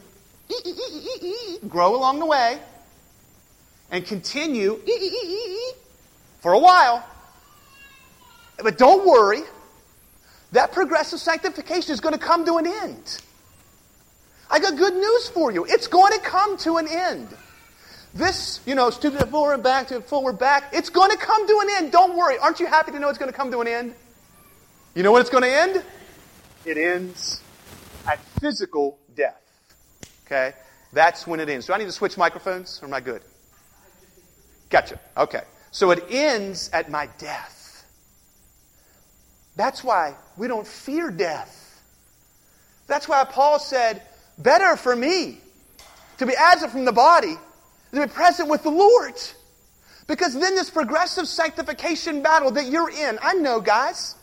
grow 1.68 1.94
along 1.94 2.18
the 2.20 2.26
way 2.26 2.58
and 3.90 4.04
continue 4.06 4.80
for 6.40 6.52
a 6.54 6.58
while. 6.58 7.06
But 8.62 8.78
don't 8.78 9.06
worry, 9.06 9.42
that 10.52 10.72
progressive 10.72 11.20
sanctification 11.20 11.92
is 11.92 12.00
going 12.00 12.14
to 12.14 12.20
come 12.20 12.44
to 12.46 12.56
an 12.56 12.66
end. 12.66 13.22
I 14.52 14.58
got 14.58 14.76
good 14.76 14.94
news 14.94 15.28
for 15.28 15.50
you. 15.50 15.64
It's 15.64 15.86
going 15.86 16.12
to 16.12 16.20
come 16.20 16.58
to 16.58 16.76
an 16.76 16.86
end. 16.86 17.28
This, 18.12 18.60
you 18.66 18.74
know, 18.74 18.90
stupid 18.90 19.30
forward 19.30 19.62
back 19.62 19.88
to 19.88 20.02
forward 20.02 20.38
back, 20.38 20.64
it's 20.74 20.90
going 20.90 21.10
to 21.10 21.16
come 21.16 21.48
to 21.48 21.60
an 21.62 21.68
end. 21.78 21.92
Don't 21.92 22.14
worry. 22.14 22.36
Aren't 22.36 22.60
you 22.60 22.66
happy 22.66 22.92
to 22.92 22.98
know 22.98 23.08
it's 23.08 23.18
going 23.18 23.32
to 23.32 23.36
come 23.36 23.50
to 23.50 23.60
an 23.62 23.66
end? 23.66 23.94
You 24.94 25.02
know 25.02 25.10
when 25.10 25.22
it's 25.22 25.30
going 25.30 25.44
to 25.44 25.50
end? 25.50 25.82
It 26.66 26.76
ends 26.76 27.40
at 28.06 28.18
physical 28.40 28.98
death. 29.16 29.40
Okay? 30.26 30.52
That's 30.92 31.26
when 31.26 31.40
it 31.40 31.48
ends. 31.48 31.66
Do 31.66 31.72
I 31.72 31.78
need 31.78 31.86
to 31.86 31.92
switch 31.92 32.18
microphones 32.18 32.78
or 32.82 32.86
am 32.86 32.92
I 32.92 33.00
good? 33.00 33.22
Gotcha. 34.68 35.00
Okay. 35.16 35.42
So 35.70 35.90
it 35.92 36.04
ends 36.10 36.68
at 36.74 36.90
my 36.90 37.08
death. 37.16 37.86
That's 39.56 39.82
why 39.82 40.14
we 40.36 40.46
don't 40.46 40.66
fear 40.66 41.10
death. 41.10 41.80
That's 42.86 43.08
why 43.08 43.24
Paul 43.24 43.58
said, 43.58 44.02
better 44.42 44.76
for 44.76 44.94
me 44.94 45.38
to 46.18 46.26
be 46.26 46.34
absent 46.34 46.72
from 46.72 46.84
the 46.84 46.92
body 46.92 47.36
to 47.92 48.00
be 48.00 48.12
present 48.12 48.48
with 48.48 48.62
the 48.62 48.70
Lord. 48.70 49.14
Because 50.06 50.38
then 50.38 50.54
this 50.54 50.70
progressive 50.70 51.28
sanctification 51.28 52.22
battle 52.22 52.50
that 52.52 52.66
you're 52.66 52.90
in, 52.90 53.18
I 53.22 53.34
know, 53.34 53.60
guys. 53.60 54.16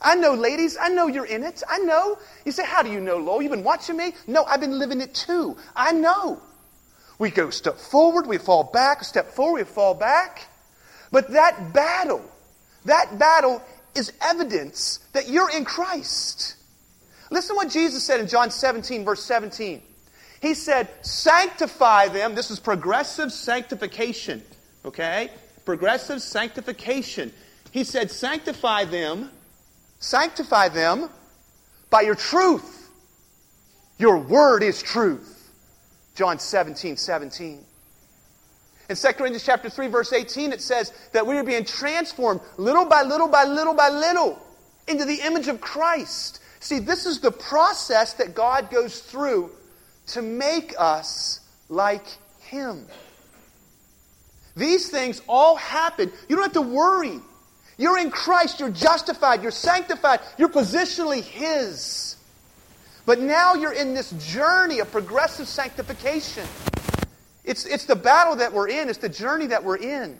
I 0.00 0.14
know, 0.14 0.34
ladies. 0.34 0.76
I 0.80 0.88
know 0.88 1.06
you're 1.06 1.24
in 1.26 1.42
it. 1.42 1.62
I 1.68 1.78
know. 1.78 2.18
You 2.44 2.52
say, 2.52 2.64
How 2.64 2.82
do 2.82 2.90
you 2.90 3.00
know, 3.00 3.16
Lowell? 3.16 3.42
You've 3.42 3.52
been 3.52 3.64
watching 3.64 3.96
me? 3.96 4.12
No, 4.26 4.44
I've 4.44 4.60
been 4.60 4.78
living 4.78 5.00
it 5.00 5.14
too. 5.14 5.56
I 5.74 5.92
know. 5.92 6.40
We 7.18 7.30
go 7.30 7.50
step 7.50 7.78
forward, 7.78 8.26
we 8.26 8.38
fall 8.38 8.64
back, 8.64 9.04
step 9.04 9.30
forward, 9.30 9.58
we 9.60 9.64
fall 9.64 9.94
back. 9.94 10.48
But 11.10 11.30
that 11.30 11.72
battle, 11.72 12.22
that 12.84 13.18
battle 13.18 13.62
is 13.94 14.12
evidence 14.20 14.98
that 15.12 15.28
you're 15.28 15.50
in 15.50 15.64
Christ. 15.64 16.56
Listen 17.30 17.54
to 17.54 17.56
what 17.56 17.70
Jesus 17.70 18.04
said 18.04 18.20
in 18.20 18.26
John 18.26 18.50
17, 18.50 19.04
verse 19.04 19.22
17. 19.24 19.82
He 20.40 20.54
said, 20.54 20.88
sanctify 21.02 22.08
them. 22.08 22.34
This 22.34 22.50
is 22.50 22.60
progressive 22.60 23.32
sanctification. 23.32 24.42
Okay? 24.84 25.30
Progressive 25.64 26.20
sanctification. 26.20 27.32
He 27.70 27.82
said, 27.82 28.10
sanctify 28.10 28.84
them, 28.84 29.30
sanctify 29.98 30.68
them 30.68 31.08
by 31.90 32.02
your 32.02 32.14
truth. 32.14 32.90
Your 33.98 34.18
word 34.18 34.62
is 34.62 34.82
truth. 34.82 35.50
John 36.14 36.38
17, 36.38 36.96
17. 36.96 37.64
In 38.90 38.96
2 38.96 39.08
Corinthians 39.12 39.44
chapter 39.44 39.70
3, 39.70 39.86
verse 39.88 40.12
18, 40.12 40.52
it 40.52 40.60
says 40.60 40.92
that 41.12 41.26
we 41.26 41.36
are 41.38 41.44
being 41.44 41.64
transformed 41.64 42.40
little 42.58 42.84
by 42.84 43.02
little 43.02 43.28
by 43.28 43.44
little 43.44 43.74
by 43.74 43.88
little 43.88 44.38
into 44.86 45.04
the 45.06 45.20
image 45.22 45.48
of 45.48 45.60
Christ. 45.60 46.40
See, 46.64 46.78
this 46.78 47.04
is 47.04 47.20
the 47.20 47.30
process 47.30 48.14
that 48.14 48.34
God 48.34 48.70
goes 48.70 48.98
through 48.98 49.50
to 50.06 50.22
make 50.22 50.74
us 50.78 51.40
like 51.68 52.06
Him. 52.40 52.86
These 54.56 54.88
things 54.88 55.20
all 55.28 55.56
happen. 55.56 56.10
You 56.26 56.36
don't 56.36 56.44
have 56.44 56.54
to 56.54 56.62
worry. 56.62 57.20
You're 57.76 57.98
in 57.98 58.10
Christ. 58.10 58.60
You're 58.60 58.70
justified. 58.70 59.42
You're 59.42 59.50
sanctified. 59.50 60.20
You're 60.38 60.48
positionally 60.48 61.20
His. 61.20 62.16
But 63.04 63.20
now 63.20 63.52
you're 63.52 63.74
in 63.74 63.92
this 63.92 64.12
journey 64.32 64.78
of 64.78 64.90
progressive 64.90 65.48
sanctification. 65.48 66.46
It's, 67.44 67.66
it's 67.66 67.84
the 67.84 67.96
battle 67.96 68.36
that 68.36 68.54
we're 68.54 68.68
in, 68.68 68.88
it's 68.88 68.96
the 68.96 69.10
journey 69.10 69.48
that 69.48 69.62
we're 69.62 69.76
in. 69.76 70.18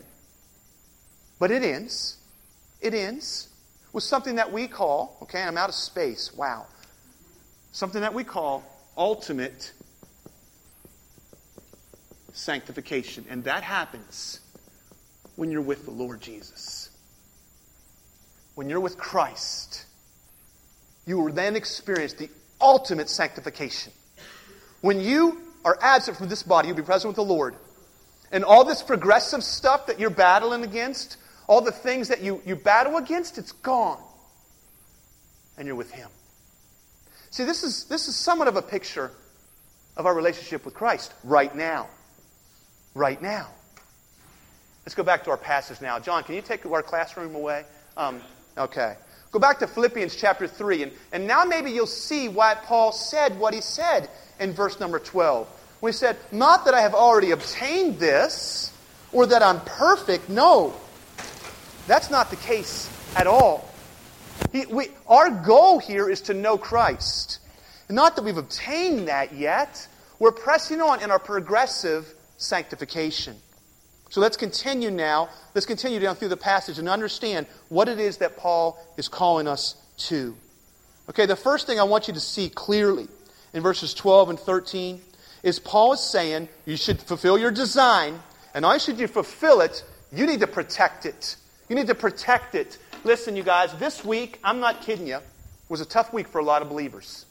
But 1.39 1.49
it 1.49 1.63
ends. 1.63 2.17
It 2.81 2.93
ends 2.93 3.47
with 3.95 4.03
something 4.03 4.35
that 4.35 4.51
we 4.51 4.67
call, 4.67 5.17
okay, 5.21 5.41
I'm 5.41 5.57
out 5.57 5.69
of 5.69 5.75
space. 5.75 6.33
Wow. 6.35 6.67
Something 7.71 8.01
that 8.01 8.13
we 8.13 8.25
call 8.25 8.61
ultimate 8.97 9.71
sanctification. 12.33 13.25
And 13.29 13.45
that 13.45 13.63
happens 13.63 14.41
when 15.37 15.49
you're 15.49 15.61
with 15.61 15.85
the 15.85 15.91
Lord 15.91 16.19
Jesus. 16.19 16.89
When 18.55 18.67
you're 18.67 18.81
with 18.81 18.97
Christ, 18.97 19.85
you 21.05 21.17
will 21.17 21.31
then 21.31 21.55
experience 21.55 22.11
the 22.11 22.29
ultimate 22.59 23.09
sanctification. 23.09 23.93
When 24.81 24.99
you 24.99 25.41
are 25.63 25.77
absent 25.81 26.17
from 26.17 26.27
this 26.27 26.43
body, 26.43 26.67
you'll 26.67 26.75
be 26.75 26.83
present 26.83 27.07
with 27.07 27.15
the 27.15 27.33
Lord. 27.33 27.55
And 28.29 28.43
all 28.43 28.65
this 28.65 28.83
progressive 28.83 29.41
stuff 29.41 29.87
that 29.87 30.01
you're 30.01 30.09
battling 30.09 30.65
against, 30.65 31.15
all 31.47 31.61
the 31.61 31.71
things 31.71 32.07
that 32.07 32.21
you, 32.21 32.41
you 32.45 32.55
battle 32.55 32.97
against, 32.97 33.37
it's 33.37 33.51
gone. 33.51 34.01
And 35.57 35.67
you're 35.67 35.75
with 35.75 35.91
Him. 35.91 36.09
See, 37.29 37.43
this 37.43 37.63
is, 37.63 37.85
this 37.85 38.07
is 38.07 38.15
somewhat 38.15 38.47
of 38.47 38.55
a 38.55 38.61
picture 38.61 39.11
of 39.95 40.05
our 40.05 40.13
relationship 40.13 40.65
with 40.65 40.73
Christ 40.73 41.13
right 41.23 41.55
now 41.55 41.87
right 42.95 43.21
now. 43.21 43.47
Let's 44.85 44.95
go 44.95 45.03
back 45.03 45.25
to 45.25 45.31
our 45.31 45.37
passage 45.37 45.81
now. 45.81 45.99
John, 45.99 46.23
can 46.23 46.35
you 46.35 46.41
take 46.41 46.65
our 46.65 46.81
classroom 46.81 47.35
away? 47.35 47.65
Um, 47.97 48.21
okay. 48.57 48.95
Go 49.31 49.39
back 49.39 49.59
to 49.59 49.67
Philippians 49.67 50.15
chapter 50.15 50.47
3, 50.47 50.83
and, 50.83 50.91
and 51.11 51.27
now 51.27 51.43
maybe 51.43 51.71
you'll 51.71 51.85
see 51.85 52.29
why 52.29 52.55
Paul 52.55 52.93
said 52.93 53.37
what 53.37 53.53
he 53.53 53.61
said 53.61 54.09
in 54.39 54.53
verse 54.53 54.79
number 54.79 54.97
12. 54.97 55.47
When 55.81 55.91
he 55.91 55.97
said, 55.97 56.17
Not 56.31 56.65
that 56.65 56.73
I 56.73 56.81
have 56.81 56.93
already 56.93 57.31
obtained 57.31 57.99
this, 57.99 58.71
or 59.11 59.25
that 59.25 59.43
I'm 59.43 59.59
perfect. 59.61 60.29
No, 60.29 60.73
that's 61.87 62.09
not 62.09 62.29
the 62.29 62.35
case 62.37 62.89
at 63.15 63.27
all. 63.27 63.69
He, 64.51 64.65
we, 64.65 64.87
our 65.07 65.29
goal 65.29 65.79
here 65.79 66.09
is 66.09 66.21
to 66.21 66.33
know 66.33 66.57
Christ. 66.57 67.39
Not 67.89 68.15
that 68.15 68.23
we've 68.23 68.37
obtained 68.37 69.07
that 69.07 69.33
yet. 69.33 69.87
We're 70.19 70.31
pressing 70.31 70.81
on 70.81 71.01
in 71.03 71.11
our 71.11 71.19
progressive 71.19 72.11
sanctification. 72.37 73.35
So 74.09 74.21
let's 74.21 74.37
continue 74.37 74.91
now. 74.91 75.29
Let's 75.53 75.65
continue 75.65 75.99
down 75.99 76.15
through 76.15 76.29
the 76.29 76.37
passage 76.37 76.79
and 76.79 76.87
understand 76.87 77.47
what 77.69 77.89
it 77.89 77.99
is 77.99 78.17
that 78.17 78.37
Paul 78.37 78.79
is 78.97 79.07
calling 79.07 79.47
us 79.47 79.75
to. 79.97 80.35
Okay, 81.09 81.25
the 81.25 81.35
first 81.35 81.67
thing 81.67 81.79
I 81.79 81.83
want 81.83 82.07
you 82.07 82.13
to 82.13 82.19
see 82.19 82.49
clearly 82.49 83.07
in 83.53 83.61
verses 83.61 83.93
12 83.93 84.31
and 84.31 84.39
13 84.39 85.01
is 85.43 85.59
Paul 85.59 85.93
is 85.93 85.99
saying 85.99 86.49
you 86.65 86.77
should 86.77 86.99
fulfill 87.01 87.37
your 87.37 87.51
design, 87.51 88.19
and 88.53 88.65
only 88.65 88.79
should 88.79 88.99
you 88.99 89.07
fulfill 89.07 89.61
it, 89.61 89.83
you 90.11 90.25
need 90.25 90.39
to 90.39 90.47
protect 90.47 91.05
it. 91.05 91.35
You 91.69 91.75
need 91.75 91.87
to 91.87 91.95
protect 91.95 92.55
it. 92.55 92.77
Listen, 93.03 93.35
you 93.35 93.43
guys, 93.43 93.73
this 93.75 94.03
week, 94.03 94.39
I'm 94.43 94.59
not 94.59 94.81
kidding 94.81 95.07
you, 95.07 95.19
was 95.69 95.81
a 95.81 95.85
tough 95.85 96.13
week 96.13 96.27
for 96.27 96.39
a 96.39 96.43
lot 96.43 96.61
of 96.61 96.69
believers. 96.69 97.25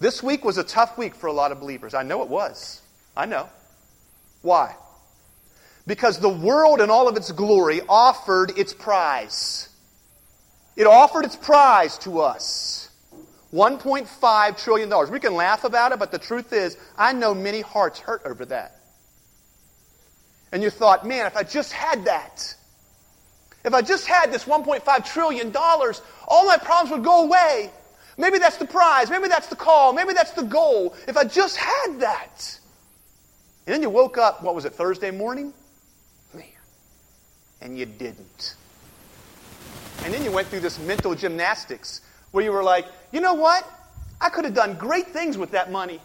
This 0.00 0.22
week 0.22 0.44
was 0.44 0.58
a 0.58 0.64
tough 0.64 0.98
week 0.98 1.14
for 1.14 1.28
a 1.28 1.32
lot 1.32 1.52
of 1.52 1.60
believers. 1.60 1.94
I 1.94 2.02
know 2.02 2.22
it 2.22 2.28
was. 2.28 2.82
I 3.16 3.26
know. 3.26 3.48
Why? 4.42 4.74
Because 5.86 6.18
the 6.18 6.28
world 6.28 6.80
in 6.80 6.90
all 6.90 7.08
of 7.08 7.16
its 7.16 7.30
glory 7.30 7.80
offered 7.88 8.58
its 8.58 8.72
prize. 8.72 9.68
It 10.76 10.86
offered 10.86 11.24
its 11.24 11.36
prize 11.36 11.98
to 11.98 12.20
us. 12.20 12.90
$1.5 13.52 14.62
trillion. 14.62 15.12
We 15.12 15.20
can 15.20 15.34
laugh 15.34 15.64
about 15.64 15.92
it, 15.92 15.98
but 15.98 16.10
the 16.10 16.18
truth 16.18 16.52
is, 16.52 16.76
I 16.96 17.12
know 17.12 17.34
many 17.34 17.60
hearts 17.60 18.00
hurt 18.00 18.22
over 18.24 18.46
that. 18.46 18.76
And 20.52 20.62
you 20.62 20.70
thought, 20.70 21.06
man, 21.06 21.26
if 21.26 21.36
I 21.36 21.42
just 21.42 21.72
had 21.72 22.06
that, 22.06 22.54
if 23.64 23.74
I 23.74 23.82
just 23.82 24.06
had 24.06 24.32
this 24.32 24.44
$1.5 24.44 25.04
trillion, 25.04 25.54
all 25.54 26.46
my 26.46 26.56
problems 26.56 26.90
would 26.90 27.04
go 27.04 27.24
away. 27.24 27.70
Maybe 28.18 28.38
that's 28.38 28.56
the 28.56 28.66
prize. 28.66 29.10
Maybe 29.10 29.28
that's 29.28 29.48
the 29.48 29.56
call. 29.56 29.92
Maybe 29.92 30.12
that's 30.12 30.32
the 30.32 30.42
goal. 30.42 30.94
If 31.08 31.16
I 31.16 31.24
just 31.24 31.56
had 31.56 32.00
that. 32.00 32.58
And 33.66 33.74
then 33.74 33.82
you 33.82 33.90
woke 33.90 34.18
up, 34.18 34.42
what 34.42 34.54
was 34.54 34.64
it, 34.64 34.74
Thursday 34.74 35.10
morning? 35.10 35.54
Man. 36.34 36.44
And 37.60 37.78
you 37.78 37.86
didn't. 37.86 38.56
And 40.04 40.12
then 40.12 40.24
you 40.24 40.32
went 40.32 40.48
through 40.48 40.60
this 40.60 40.80
mental 40.80 41.14
gymnastics 41.14 42.00
where 42.32 42.42
you 42.42 42.50
were 42.50 42.64
like, 42.64 42.86
you 43.12 43.20
know 43.20 43.34
what? 43.34 43.68
I 44.20 44.28
could 44.30 44.44
have 44.44 44.54
done 44.54 44.74
great 44.74 45.08
things 45.08 45.38
with 45.38 45.52
that 45.52 45.70
money. 45.70 46.00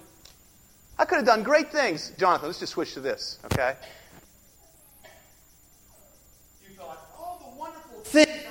I 0.99 1.05
could 1.05 1.17
have 1.17 1.25
done 1.25 1.43
great 1.43 1.71
things. 1.71 2.11
Jonathan, 2.17 2.47
let's 2.47 2.59
just 2.59 2.73
switch 2.73 2.93
to 2.93 2.99
this, 2.99 3.39
okay? 3.45 3.75
You 6.67 6.75
thought, 6.75 6.99
all 7.17 7.39
the 7.39 7.59
wonderful 7.59 7.96
things 8.07 8.43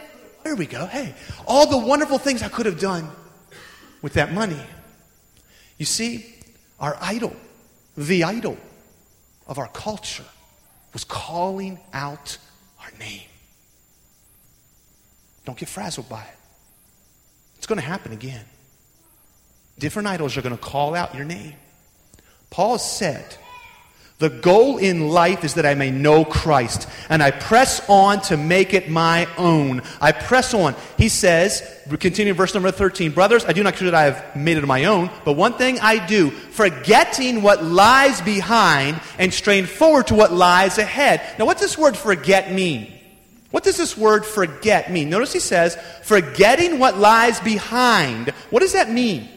Here 0.45 0.55
we 0.55 0.67
go. 0.67 0.87
Hey, 0.87 1.15
all 1.47 1.67
the 1.69 1.79
wonderful 1.79 2.19
things 2.19 2.43
I 2.43 2.49
could 2.49 2.67
have 2.67 2.79
done 2.81 3.11
with 4.03 4.15
that 4.15 4.33
money. 4.33 4.61
You 5.79 5.87
see, 5.87 6.35
our 6.79 6.97
idol, 7.01 7.35
the 7.97 8.25
idol 8.25 8.57
of 9.47 9.59
our 9.59 9.69
culture, 9.69 10.25
was 10.93 11.05
calling 11.05 11.79
out 11.93 12.39
our 12.81 12.91
name. 12.99 13.29
Don't 15.45 15.59
get 15.59 15.69
frazzled 15.69 16.09
by 16.09 16.23
it. 16.23 16.39
It's 17.57 17.67
going 17.67 17.81
to 17.81 17.87
happen 17.87 18.13
again. 18.13 18.45
Different 19.79 20.09
idols 20.09 20.37
are 20.37 20.43
going 20.43 20.57
to 20.57 20.63
call 20.63 20.95
out 20.95 21.15
your 21.15 21.25
name. 21.25 21.55
Paul 22.51 22.79
said, 22.79 23.37
The 24.19 24.31
goal 24.31 24.79
in 24.79 25.11
life 25.11 25.45
is 25.45 25.55
that 25.55 25.67
I 25.67 25.75
may 25.75 25.91
know 25.91 26.25
Christ, 26.25 26.89
and 27.11 27.23
I 27.23 27.31
press 27.31 27.87
on 27.87 28.23
to 28.23 28.39
make 28.39 28.73
it 28.73 28.89
my 28.89 29.29
own. 29.37 29.83
I 30.01 30.13
press 30.13 30.55
on. 30.55 30.75
He 30.97 31.11
says, 31.11 31.63
continue 32.01 32.33
verse 32.33 32.55
number 32.55 32.71
13, 32.71 33.13
Brothers, 33.13 33.45
I 33.45 33.53
do 33.53 33.63
not 33.63 33.75
consider 33.75 33.91
that 33.91 34.01
I 34.01 34.05
have 34.05 34.35
made 34.35 34.57
it 34.57 34.65
my 34.65 34.85
own, 34.85 35.11
but 35.27 35.35
one 35.35 35.53
thing 35.53 35.79
I 35.81 36.05
do, 36.07 36.31
forgetting 36.31 37.43
what 37.43 37.63
lies 37.63 38.23
behind 38.23 39.03
and 39.19 39.35
strain 39.35 39.67
forward 39.67 40.07
to 40.07 40.15
what 40.15 40.33
lies 40.33 40.79
ahead. 40.79 41.21
Now, 41.39 41.45
what's 41.45 41.61
this 41.61 41.77
word 41.77 41.95
forget 41.95 42.51
mean? 42.51 42.91
What 43.51 43.65
does 43.65 43.77
this 43.77 43.99
word 43.99 44.25
forget 44.25 44.91
mean? 44.91 45.11
Notice 45.11 45.35
he 45.35 45.41
says, 45.41 45.77
forgetting 46.03 46.79
what 46.79 46.97
lies 46.97 47.39
behind. 47.41 48.31
What 48.49 48.61
does 48.61 48.73
that 48.73 48.91
mean? 48.91 49.29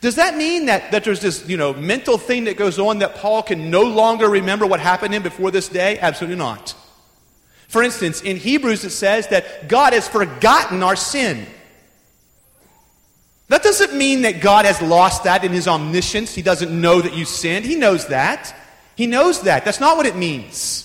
Does 0.00 0.16
that 0.16 0.36
mean 0.36 0.66
that, 0.66 0.92
that 0.92 1.04
there's 1.04 1.20
this 1.20 1.48
you 1.48 1.56
know, 1.56 1.72
mental 1.72 2.18
thing 2.18 2.44
that 2.44 2.56
goes 2.56 2.78
on 2.78 2.98
that 2.98 3.14
Paul 3.16 3.42
can 3.42 3.70
no 3.70 3.82
longer 3.82 4.28
remember 4.28 4.66
what 4.66 4.80
happened 4.80 5.12
to 5.12 5.16
him 5.16 5.22
before 5.22 5.50
this 5.50 5.68
day? 5.68 5.98
Absolutely 5.98 6.36
not. 6.36 6.74
For 7.68 7.82
instance, 7.82 8.20
in 8.22 8.36
Hebrews 8.36 8.84
it 8.84 8.90
says 8.90 9.28
that 9.28 9.68
God 9.68 9.92
has 9.92 10.08
forgotten 10.08 10.82
our 10.82 10.96
sin. 10.96 11.46
That 13.48 13.62
doesn't 13.62 13.96
mean 13.96 14.22
that 14.22 14.40
God 14.40 14.64
has 14.64 14.82
lost 14.82 15.24
that 15.24 15.44
in 15.44 15.52
his 15.52 15.68
omniscience. 15.68 16.34
He 16.34 16.42
doesn't 16.42 16.78
know 16.78 17.00
that 17.00 17.14
you 17.14 17.24
sinned. 17.24 17.64
He 17.64 17.76
knows 17.76 18.08
that. 18.08 18.54
He 18.96 19.06
knows 19.06 19.42
that. 19.42 19.64
That's 19.64 19.80
not 19.80 19.96
what 19.96 20.06
it 20.06 20.16
means. 20.16 20.82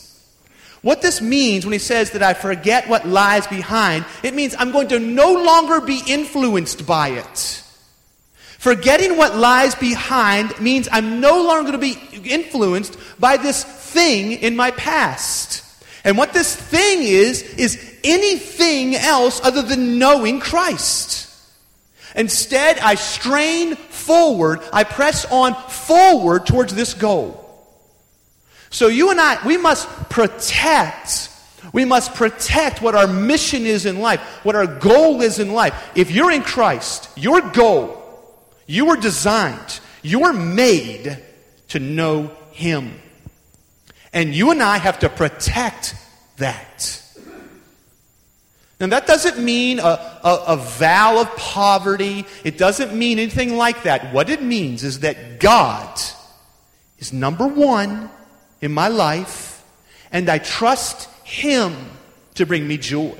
What 0.81 1.01
this 1.01 1.21
means 1.21 1.65
when 1.65 1.73
he 1.73 1.79
says 1.79 2.11
that 2.11 2.23
I 2.23 2.33
forget 2.33 2.89
what 2.89 3.07
lies 3.07 3.45
behind, 3.47 4.05
it 4.23 4.33
means 4.33 4.55
I'm 4.57 4.71
going 4.71 4.87
to 4.89 4.99
no 4.99 5.33
longer 5.33 5.81
be 5.81 6.01
influenced 6.07 6.87
by 6.87 7.09
it. 7.09 7.60
Forgetting 8.61 9.17
what 9.17 9.35
lies 9.35 9.73
behind 9.73 10.61
means 10.61 10.87
I'm 10.91 11.19
no 11.19 11.41
longer 11.41 11.71
going 11.71 11.81
to 11.81 12.19
be 12.19 12.29
influenced 12.29 12.95
by 13.19 13.37
this 13.37 13.63
thing 13.63 14.33
in 14.33 14.55
my 14.55 14.69
past. 14.69 15.63
And 16.03 16.15
what 16.15 16.31
this 16.31 16.55
thing 16.55 17.01
is, 17.01 17.41
is 17.55 17.99
anything 18.03 18.93
else 18.93 19.41
other 19.43 19.63
than 19.63 19.97
knowing 19.97 20.39
Christ. 20.39 21.27
Instead, 22.15 22.77
I 22.77 22.93
strain 22.93 23.77
forward, 23.77 24.59
I 24.71 24.83
press 24.83 25.25
on 25.31 25.55
forward 25.55 26.45
towards 26.45 26.75
this 26.75 26.93
goal. 26.93 27.43
So 28.69 28.89
you 28.89 29.09
and 29.09 29.19
I, 29.19 29.43
we 29.43 29.57
must 29.57 29.89
protect. 30.11 31.31
We 31.73 31.83
must 31.83 32.13
protect 32.13 32.83
what 32.83 32.93
our 32.93 33.07
mission 33.07 33.65
is 33.65 33.87
in 33.87 34.01
life, 34.01 34.21
what 34.43 34.55
our 34.55 34.67
goal 34.67 35.21
is 35.21 35.39
in 35.39 35.51
life. 35.51 35.73
If 35.95 36.11
you're 36.11 36.31
in 36.31 36.43
Christ, 36.43 37.09
your 37.17 37.41
goal, 37.41 37.97
you 38.71 38.85
were 38.85 38.95
designed, 38.95 39.81
you 40.01 40.21
were 40.21 40.31
made 40.31 41.21
to 41.69 41.79
know 41.79 42.31
Him. 42.51 42.93
And 44.13 44.33
you 44.33 44.51
and 44.51 44.63
I 44.63 44.77
have 44.77 44.99
to 44.99 45.09
protect 45.09 45.95
that. 46.37 47.01
Now, 48.79 48.87
that 48.87 49.05
doesn't 49.05 49.37
mean 49.43 49.79
a, 49.79 50.19
a, 50.23 50.43
a, 50.47 50.57
vow 50.57 51.21
of 51.21 51.35
poverty. 51.35 52.25
It 52.43 52.57
doesn't 52.57 52.95
mean 52.95 53.19
anything 53.19 53.55
like 53.55 53.83
that. 53.83 54.11
What 54.11 54.29
it 54.29 54.41
means 54.41 54.83
is 54.83 55.01
that 55.01 55.39
God 55.39 56.01
is 56.97 57.13
number 57.13 57.47
one 57.47 58.09
in 58.59 58.71
my 58.71 58.87
life, 58.87 59.63
and 60.11 60.27
I 60.29 60.39
trust 60.39 61.09
Him 61.25 61.75
to 62.35 62.45
bring 62.45 62.67
me 62.67 62.77
joy. 62.77 63.15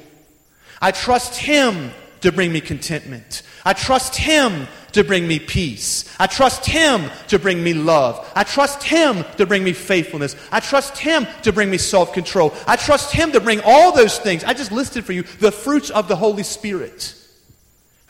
I 0.81 0.91
trust 0.91 1.35
Him 1.35 1.91
to 2.21 2.31
bring 2.31 2.51
me 2.51 2.61
contentment. 2.61 3.43
I 3.63 3.73
trust 3.73 4.15
Him 4.15 4.67
to 4.93 5.03
bring 5.03 5.27
me 5.27 5.39
peace. 5.39 6.05
I 6.19 6.27
trust 6.27 6.65
Him 6.65 7.09
to 7.27 7.39
bring 7.39 7.63
me 7.63 7.73
love. 7.73 8.29
I 8.35 8.43
trust 8.43 8.83
Him 8.83 9.23
to 9.37 9.45
bring 9.45 9.63
me 9.63 9.73
faithfulness. 9.73 10.35
I 10.51 10.59
trust 10.59 10.97
Him 10.97 11.27
to 11.43 11.53
bring 11.53 11.69
me 11.69 11.77
self 11.77 12.13
control. 12.13 12.53
I 12.67 12.75
trust 12.75 13.13
Him 13.13 13.31
to 13.31 13.39
bring 13.39 13.61
all 13.63 13.95
those 13.95 14.19
things. 14.19 14.43
I 14.43 14.53
just 14.53 14.71
listed 14.71 15.05
for 15.05 15.13
you 15.13 15.23
the 15.39 15.51
fruits 15.51 15.89
of 15.89 16.07
the 16.07 16.15
Holy 16.15 16.43
Spirit. 16.43 17.15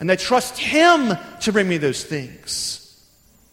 And 0.00 0.10
I 0.10 0.16
trust 0.16 0.58
Him 0.58 1.16
to 1.40 1.52
bring 1.52 1.68
me 1.68 1.78
those 1.78 2.04
things. 2.04 2.78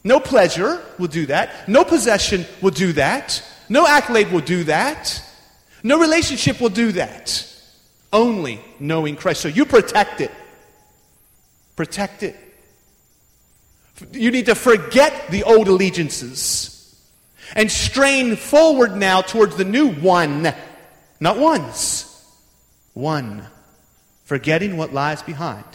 No 0.04 0.20
pleasure 0.20 0.82
will 0.98 1.08
do 1.08 1.26
that. 1.28 1.68
No 1.68 1.84
possession 1.84 2.46
will 2.62 2.72
do 2.72 2.94
that. 2.94 3.44
No 3.68 3.86
accolade 3.86 4.32
will 4.32 4.42
do 4.42 4.64
that. 4.64 5.22
No 5.84 6.00
relationship 6.00 6.60
will 6.60 6.70
do 6.70 6.94
that. 6.94 7.46
Only 8.12 8.62
knowing 8.80 9.16
Christ. 9.16 9.42
So 9.42 9.48
you 9.50 9.66
protect 9.66 10.22
it. 10.22 10.32
Protect 11.76 12.24
it. 12.24 12.36
You 14.12 14.32
need 14.32 14.46
to 14.48 14.56
forget 14.56 15.30
the 15.30 15.44
old 15.44 15.68
allegiances 15.68 16.76
and 17.56 17.72
strain 17.72 18.36
forward 18.36 18.96
now 18.96 19.22
towards 19.22 19.56
the 19.56 19.66
new 19.66 19.92
one. 19.92 20.54
Not 21.20 21.38
once, 21.38 22.06
one. 22.94 23.48
Forgetting 24.26 24.78
what 24.78 24.94
lies 24.94 25.24
behind. 25.24 25.66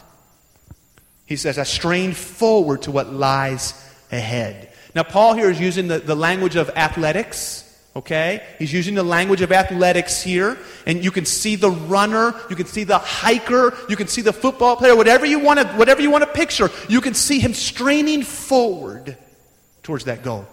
He 1.27 1.37
says, 1.37 1.59
I 1.59 1.65
strain 1.65 2.13
forward 2.13 2.83
to 2.83 2.91
what 2.91 3.13
lies 3.13 3.73
ahead. 4.13 4.73
Now, 4.95 5.03
Paul 5.03 5.35
here 5.35 5.51
is 5.51 5.61
using 5.61 5.89
the, 5.89 5.99
the 5.99 6.15
language 6.15 6.55
of 6.55 6.71
athletics. 6.71 7.64
Okay? 7.97 8.43
He's 8.59 8.73
using 8.73 8.95
the 8.95 9.05
language 9.05 9.41
of 9.41 9.53
athletics 9.53 10.21
here. 10.23 10.59
And 10.87 11.05
you 11.05 11.11
can 11.11 11.25
see 11.25 11.57
the 11.57 11.71
runner, 11.71 12.35
you 12.51 12.57
can 12.57 12.67
see 12.67 12.85
the 12.85 12.99
hiker, 12.99 13.75
you 13.89 13.97
can 13.97 14.09
see 14.09 14.21
the 14.21 14.33
football 14.33 14.77
player, 14.77 14.97
whatever 14.97 15.25
you 15.25 15.39
want 15.39 15.61
to, 15.61 15.67
whatever 15.75 16.03
you 16.03 16.11
want 16.11 16.25
to 16.25 16.31
picture, 16.31 16.71
you 16.89 17.01
can 17.01 17.15
see 17.15 17.39
him 17.39 17.55
straining 17.55 18.23
forward 18.23 19.17
towards 19.83 20.07
that 20.07 20.25
goal. 20.25 20.47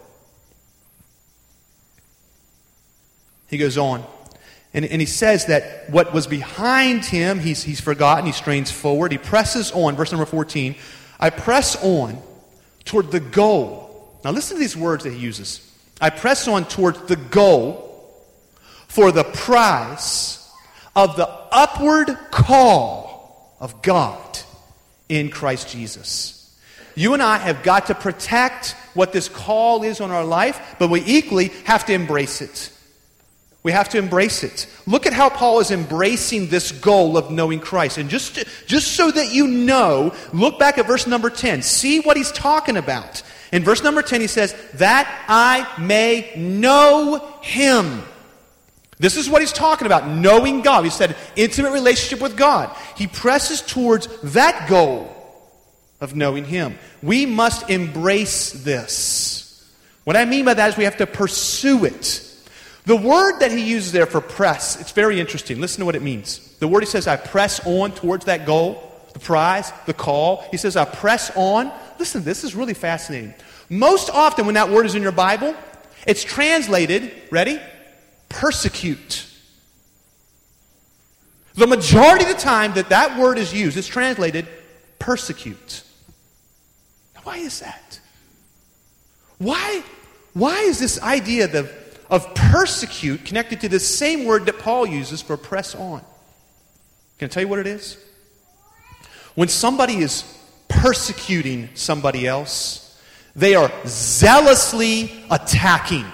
He 3.48 3.58
goes 3.58 3.78
on. 3.78 4.06
And, 4.74 4.86
and 4.86 5.02
he 5.02 5.08
says 5.08 5.48
that 5.48 5.90
what 5.90 6.14
was 6.14 6.28
behind 6.28 7.04
him, 7.04 7.40
he's, 7.40 7.64
he's 7.64 7.82
forgotten. 7.82 8.26
He 8.26 8.32
strains 8.32 8.72
forward. 8.72 9.12
He 9.12 9.18
presses 9.18 9.72
on. 9.72 9.96
Verse 9.96 10.12
number 10.12 10.26
14. 10.26 10.76
I 11.20 11.30
press 11.30 11.76
on 11.84 12.22
toward 12.86 13.12
the 13.12 13.20
goal. 13.20 14.20
Now 14.24 14.32
listen 14.32 14.56
to 14.56 14.60
these 14.60 14.78
words 14.78 15.04
that 15.04 15.12
he 15.12 15.20
uses. 15.20 15.71
I 16.02 16.10
press 16.10 16.48
on 16.48 16.66
towards 16.66 17.04
the 17.04 17.16
goal 17.16 17.88
for 18.88 19.12
the 19.12 19.24
prize 19.24 20.50
of 20.96 21.16
the 21.16 21.28
upward 21.28 22.18
call 22.32 23.56
of 23.60 23.82
God 23.82 24.40
in 25.08 25.30
Christ 25.30 25.70
Jesus. 25.70 26.38
You 26.96 27.14
and 27.14 27.22
I 27.22 27.38
have 27.38 27.64
got 27.64 27.86
to 27.88 27.96
protect 27.96 28.72
what 28.94 29.14
this 29.14 29.30
call 29.30 29.84
is 29.84 30.02
on 30.02 30.12
our 30.12 30.26
life, 30.26 30.76
but 30.80 30.90
we 30.90 31.02
equally 31.06 31.50
have 31.66 31.86
to 31.86 31.94
embrace 31.94 32.42
it. 32.42 32.72
We 33.64 33.72
have 33.72 33.90
to 33.90 34.00
embrace 34.00 34.44
it. 34.44 34.68
Look 34.88 35.06
at 35.06 35.14
how 35.14 35.30
Paul 35.30 35.60
is 35.60 35.70
embracing 35.70 36.48
this 36.48 36.72
goal 36.72 37.16
of 37.16 37.30
knowing 37.30 37.60
Christ. 37.60 38.00
And 38.00 38.10
just, 38.10 38.44
just 38.66 38.96
so 38.96 39.12
that 39.12 39.32
you 39.32 39.48
know, 39.48 40.16
look 40.34 40.58
back 40.58 40.80
at 40.80 40.88
verse 40.88 41.06
number 41.06 41.30
10. 41.30 41.62
See 41.62 42.00
what 42.00 42.18
he's 42.18 42.32
talking 42.32 42.76
about. 42.76 43.22
In 43.52 43.64
verse 43.64 43.84
number 43.84 44.02
10, 44.02 44.22
he 44.22 44.28
says, 44.28 44.56
That 44.76 45.26
I 45.28 45.68
may 45.82 46.32
know 46.36 47.38
him. 47.42 48.04
This 48.98 49.18
is 49.18 49.30
what 49.30 49.42
he's 49.42 49.52
talking 49.52 49.88
about 49.88 50.08
knowing 50.08 50.62
God. 50.62 50.84
He 50.84 50.92
said 50.92 51.16
intimate 51.36 51.72
relationship 51.72 52.22
with 52.22 52.38
God. 52.38 52.76
He 52.96 53.08
presses 53.08 53.62
towards 53.62 54.08
that 54.22 54.70
goal 54.70 55.12
of 56.02 56.16
knowing 56.16 56.44
Him. 56.44 56.78
We 57.02 57.26
must 57.26 57.70
embrace 57.70 58.52
this. 58.52 59.72
What 60.04 60.18
I 60.18 60.26
mean 60.26 60.46
by 60.46 60.56
that 60.56 60.70
is 60.70 60.78
we 60.78 60.84
have 60.84 60.98
to 60.98 61.08
pursue 61.08 61.86
it. 61.86 62.28
The 62.86 62.96
word 62.96 63.40
that 63.40 63.52
he 63.52 63.62
uses 63.62 63.92
there 63.92 64.08
for 64.08 64.20
press, 64.20 64.82
it's 64.82 64.92
very 64.92 65.20
interesting. 65.20 65.62
Listen 65.62 65.82
to 65.82 65.86
what 65.86 65.96
it 65.96 66.02
means. 66.02 66.58
The 66.58 66.68
word 66.68 66.82
he 66.82 66.88
says, 66.88 67.06
I 67.06 67.16
press 67.16 67.66
on 67.66 67.92
towards 67.92 68.26
that 68.26 68.48
goal, 68.48 68.82
the 69.14 69.20
prize, 69.20 69.72
the 69.86 69.94
call. 69.94 70.44
He 70.50 70.58
says, 70.58 70.76
I 70.76 70.86
press 70.86 71.32
on. 71.36 71.72
Listen, 72.02 72.24
this 72.24 72.44
is 72.44 72.56
really 72.56 72.74
fascinating. 72.74 73.32
Most 73.70 74.10
often, 74.10 74.48
when 74.48 74.56
that 74.56 74.72
word 74.72 74.88
is 74.88 74.96
in 74.96 75.04
your 75.04 75.12
Bible, 75.12 75.54
it's 76.08 76.24
translated, 76.24 77.12
ready? 77.30 77.62
Persecute. 78.28 79.28
The 81.54 81.68
majority 81.68 82.26
of 82.26 82.32
the 82.32 82.42
time 82.42 82.74
that 82.74 82.90
that 82.90 83.20
word 83.20 83.38
is 83.38 83.54
used, 83.54 83.78
it's 83.78 83.86
translated 83.86 84.48
persecute. 84.98 85.84
Now, 87.14 87.22
why 87.24 87.38
is 87.38 87.60
that? 87.60 88.00
Why, 89.38 89.84
why 90.34 90.58
is 90.62 90.80
this 90.80 91.00
idea 91.04 91.56
of, 91.56 91.72
of 92.10 92.34
persecute 92.34 93.26
connected 93.26 93.62
to 93.62 93.70
the 93.70 93.80
same 93.80 94.26
word 94.26 94.48
that 94.48 94.58
Paul 94.58 94.88
uses 94.88 95.22
for 95.22 95.38
press 95.38 95.76
on? 95.76 96.00
Can 97.20 97.28
I 97.28 97.30
tell 97.30 97.44
you 97.44 97.48
what 97.48 97.60
it 97.60 97.68
is? 97.68 98.04
When 99.36 99.50
somebody 99.50 99.98
is 99.98 100.40
persecuting 100.72 101.70
somebody 101.74 102.28
else, 102.28 103.00
they 103.36 103.56
are 103.56 103.72
zealously 103.86 105.12
attacking. 105.30 106.06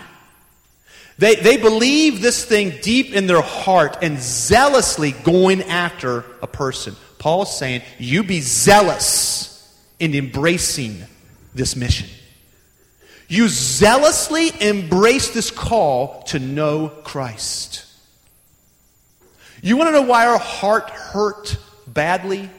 They, 1.17 1.35
they 1.35 1.57
believe 1.57 2.21
this 2.21 2.45
thing 2.45 2.73
deep 2.81 3.13
in 3.13 3.25
their 3.25 3.41
heart 3.41 3.97
and 4.01 4.19
zealously 4.19 5.13
going 5.13 5.63
after 5.63 6.25
a 6.41 6.47
person. 6.47 6.95
Paul 7.17 7.43
is 7.43 7.49
saying, 7.49 7.81
you 7.97 8.23
be 8.23 8.41
zealous 8.41 9.75
in 9.99 10.13
embracing 10.13 11.03
this 11.55 11.75
mission. 11.75 12.07
You 13.27 13.47
zealously 13.49 14.51
embrace 14.61 15.31
this 15.31 15.51
call 15.51 16.21
to 16.23 16.39
know 16.39 16.89
Christ. 16.89 17.85
You 19.61 19.75
want 19.75 19.87
to 19.87 19.91
know 19.91 20.03
why 20.03 20.27
our 20.27 20.37
heart 20.37 20.89
hurt 20.91 21.57
badly 21.87 22.49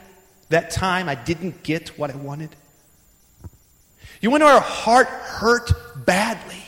that 0.49 0.71
time 0.71 1.07
I 1.07 1.15
didn't 1.15 1.63
get 1.63 1.97
what 1.97 2.11
I 2.11 2.15
wanted? 2.15 2.55
You 4.21 4.31
want 4.31 4.43
our 4.43 4.59
heart 4.59 5.07
hurt 5.07 6.05
badly 6.05 6.63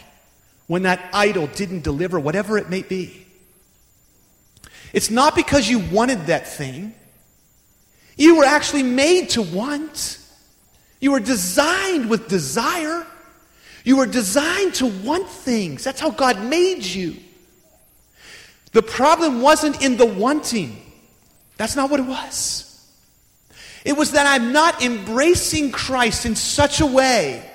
when 0.68 0.84
that 0.84 1.02
idol 1.14 1.48
didn't 1.48 1.84
deliver 1.84 2.20
whatever 2.20 2.58
it 2.58 2.70
may 2.70 2.82
be? 2.82 3.26
It's 4.94 5.10
not 5.10 5.36
because 5.36 5.70
you 5.70 5.80
wanted 5.80 6.28
that 6.28 6.48
thing. 6.48 6.94
You 8.18 8.38
were 8.38 8.46
actually 8.46 8.84
made 8.84 9.30
to 9.32 9.42
want. 9.42 10.20
You 11.00 11.14
were 11.14 11.20
designed 11.20 12.10
with 12.10 12.28
desire. 12.28 13.06
You 13.84 13.98
were 13.98 14.06
designed 14.06 14.76
to 14.76 14.86
want 14.86 15.28
things. 15.28 15.84
That's 15.84 16.00
how 16.00 16.12
God 16.12 16.44
made 16.44 16.84
you. 16.84 17.16
The 18.74 18.84
problem 18.84 19.42
wasn't 19.42 19.82
in 19.82 19.98
the 19.98 20.06
wanting. 20.06 20.82
That's 21.58 21.76
not 21.76 21.90
what 21.90 22.00
it 22.00 22.06
was. 22.06 22.71
It 23.84 23.98
was 23.98 24.12
that 24.12 24.28
I'm 24.28 24.52
not 24.52 24.84
embracing 24.84 25.72
Christ 25.72 26.26
in 26.26 26.36
such 26.36 26.82
a 26.82 26.86
way 26.86 27.48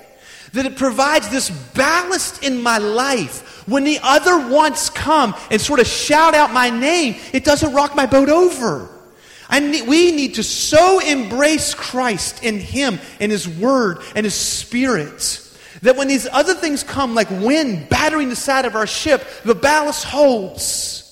that 0.53 0.65
it 0.65 0.75
provides 0.75 1.29
this 1.29 1.49
ballast 1.49 2.43
in 2.43 2.61
my 2.61 2.77
life. 2.77 3.67
When 3.67 3.83
the 3.83 3.99
other 4.01 4.49
wants 4.49 4.89
come 4.89 5.35
and 5.51 5.61
sort 5.61 5.79
of 5.79 5.87
shout 5.87 6.33
out 6.35 6.53
my 6.53 6.69
name, 6.69 7.15
it 7.33 7.43
doesn't 7.43 7.73
rock 7.73 7.95
my 7.95 8.05
boat 8.05 8.29
over. 8.29 8.89
Need, 9.51 9.87
we 9.87 10.11
need 10.11 10.35
to 10.35 10.43
so 10.43 10.99
embrace 10.99 11.73
Christ 11.73 12.43
in 12.43 12.59
Him 12.59 12.99
and 13.19 13.31
His 13.31 13.47
Word 13.47 13.99
and 14.15 14.25
His 14.25 14.35
Spirit 14.35 15.43
that 15.81 15.95
when 15.95 16.07
these 16.07 16.27
other 16.31 16.53
things 16.53 16.83
come, 16.83 17.13
like 17.13 17.29
wind 17.29 17.87
battering 17.89 18.29
the 18.29 18.35
side 18.35 18.65
of 18.65 18.75
our 18.75 18.87
ship, 18.87 19.25
the 19.43 19.55
ballast 19.55 20.03
holds. 20.03 21.03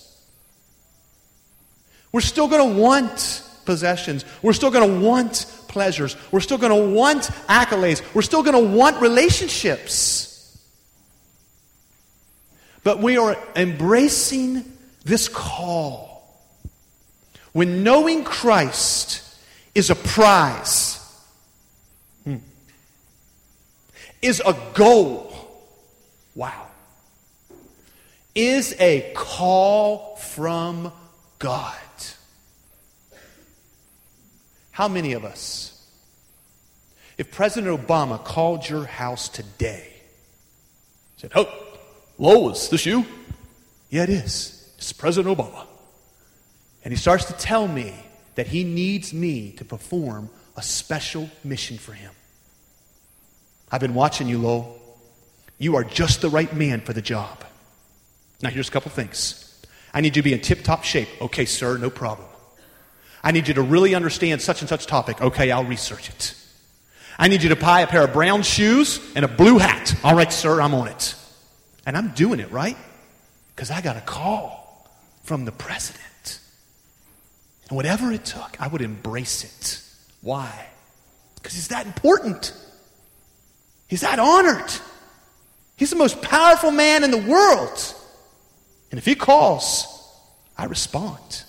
We're 2.11 2.21
still 2.21 2.47
going 2.47 2.73
to 2.73 2.79
want 2.81 3.43
possessions. 3.65 4.25
We're 4.41 4.53
still 4.53 4.71
going 4.71 4.89
to 4.89 5.05
want 5.05 5.45
pleasures. 5.67 6.15
We're 6.31 6.39
still 6.39 6.57
going 6.57 6.71
to 6.71 6.95
want 6.95 7.23
accolades. 7.49 8.01
We're 8.13 8.21
still 8.21 8.43
going 8.43 8.53
to 8.53 8.77
want 8.77 9.01
relationships. 9.01 10.31
But 12.83 12.99
we 12.99 13.17
are 13.17 13.35
embracing 13.55 14.63
this 15.03 15.27
call. 15.27 16.15
When 17.51 17.83
knowing 17.83 18.23
Christ 18.23 19.23
is 19.73 19.89
a 19.89 19.95
prize, 19.95 20.99
hmm, 22.23 22.37
is 24.21 24.41
a 24.45 24.55
goal. 24.73 25.33
Wow. 26.35 26.67
Is 28.35 28.75
a 28.79 29.11
call 29.15 30.17
from 30.17 30.91
God. 31.39 31.75
How 34.75 34.89
many 34.89 35.13
of 35.13 35.23
us, 35.23 35.71
if 37.17 37.31
President 37.31 37.87
Obama 37.87 38.21
called 38.21 38.67
your 38.67 38.83
house 38.83 39.29
today, 39.29 39.89
said, 41.15 41.31
Oh, 41.33 41.47
Lois, 42.17 42.67
this 42.67 42.85
you? 42.85 43.05
Yeah, 43.89 44.03
it 44.03 44.09
is. 44.09 44.69
It's 44.77 44.91
President 44.91 45.37
Obama. 45.37 45.65
And 46.83 46.91
he 46.91 46.97
starts 46.97 47.23
to 47.25 47.33
tell 47.35 47.69
me 47.69 47.93
that 48.35 48.47
he 48.47 48.65
needs 48.65 49.13
me 49.13 49.51
to 49.51 49.63
perform 49.63 50.29
a 50.57 50.61
special 50.61 51.29
mission 51.41 51.77
for 51.77 51.93
him. 51.93 52.11
I've 53.71 53.79
been 53.79 53.95
watching 53.95 54.27
you, 54.27 54.39
Lowell. 54.39 54.77
You 55.57 55.77
are 55.77 55.85
just 55.85 56.19
the 56.19 56.29
right 56.29 56.53
man 56.53 56.81
for 56.81 56.91
the 56.91 57.01
job. 57.01 57.45
Now, 58.41 58.49
here's 58.49 58.67
a 58.67 58.71
couple 58.73 58.91
things. 58.91 59.65
I 59.93 60.01
need 60.01 60.17
you 60.17 60.21
to 60.21 60.25
be 60.25 60.33
in 60.33 60.41
tip 60.41 60.65
top 60.65 60.83
shape. 60.83 61.07
Okay, 61.21 61.45
sir, 61.45 61.77
no 61.77 61.89
problem. 61.89 62.27
I 63.25 63.31
need 63.31 63.47
you 63.47 63.55
to 63.55 63.63
really 63.63 63.95
understand 63.95 64.39
such 64.43 64.61
and 64.61 64.69
such 64.69 64.85
topic. 64.85 65.19
Okay, 65.19 65.49
I'll 65.49 65.65
research 65.65 66.09
it. 66.09 66.35
I 67.17 67.27
need 67.27 67.41
you 67.41 67.49
to 67.49 67.55
buy 67.55 67.81
a 67.81 67.87
pair 67.87 68.03
of 68.03 68.13
brown 68.13 68.43
shoes 68.43 68.99
and 69.15 69.25
a 69.25 69.27
blue 69.27 69.57
hat. 69.57 69.95
All 70.03 70.15
right, 70.15 70.31
sir, 70.31 70.61
I'm 70.61 70.75
on 70.75 70.89
it. 70.89 71.15
And 71.87 71.97
I'm 71.97 72.09
doing 72.09 72.39
it, 72.39 72.51
right? 72.51 72.77
Because 73.55 73.71
I 73.71 73.81
got 73.81 73.97
a 73.97 74.01
call 74.01 74.87
from 75.23 75.43
the 75.43 75.51
president. 75.51 76.39
And 77.67 77.75
whatever 77.75 78.11
it 78.11 78.25
took, 78.25 78.61
I 78.61 78.67
would 78.67 78.83
embrace 78.83 79.43
it. 79.43 79.81
Why? 80.21 80.67
Because 81.35 81.53
he's 81.53 81.69
that 81.69 81.87
important. 81.87 82.53
He's 83.87 84.01
that 84.01 84.19
honored. 84.19 84.71
He's 85.77 85.89
the 85.89 85.95
most 85.95 86.21
powerful 86.21 86.69
man 86.69 87.03
in 87.03 87.09
the 87.09 87.17
world. 87.17 87.95
And 88.91 88.99
if 88.99 89.05
he 89.05 89.15
calls, 89.15 89.87
I 90.55 90.65
respond. 90.65 91.43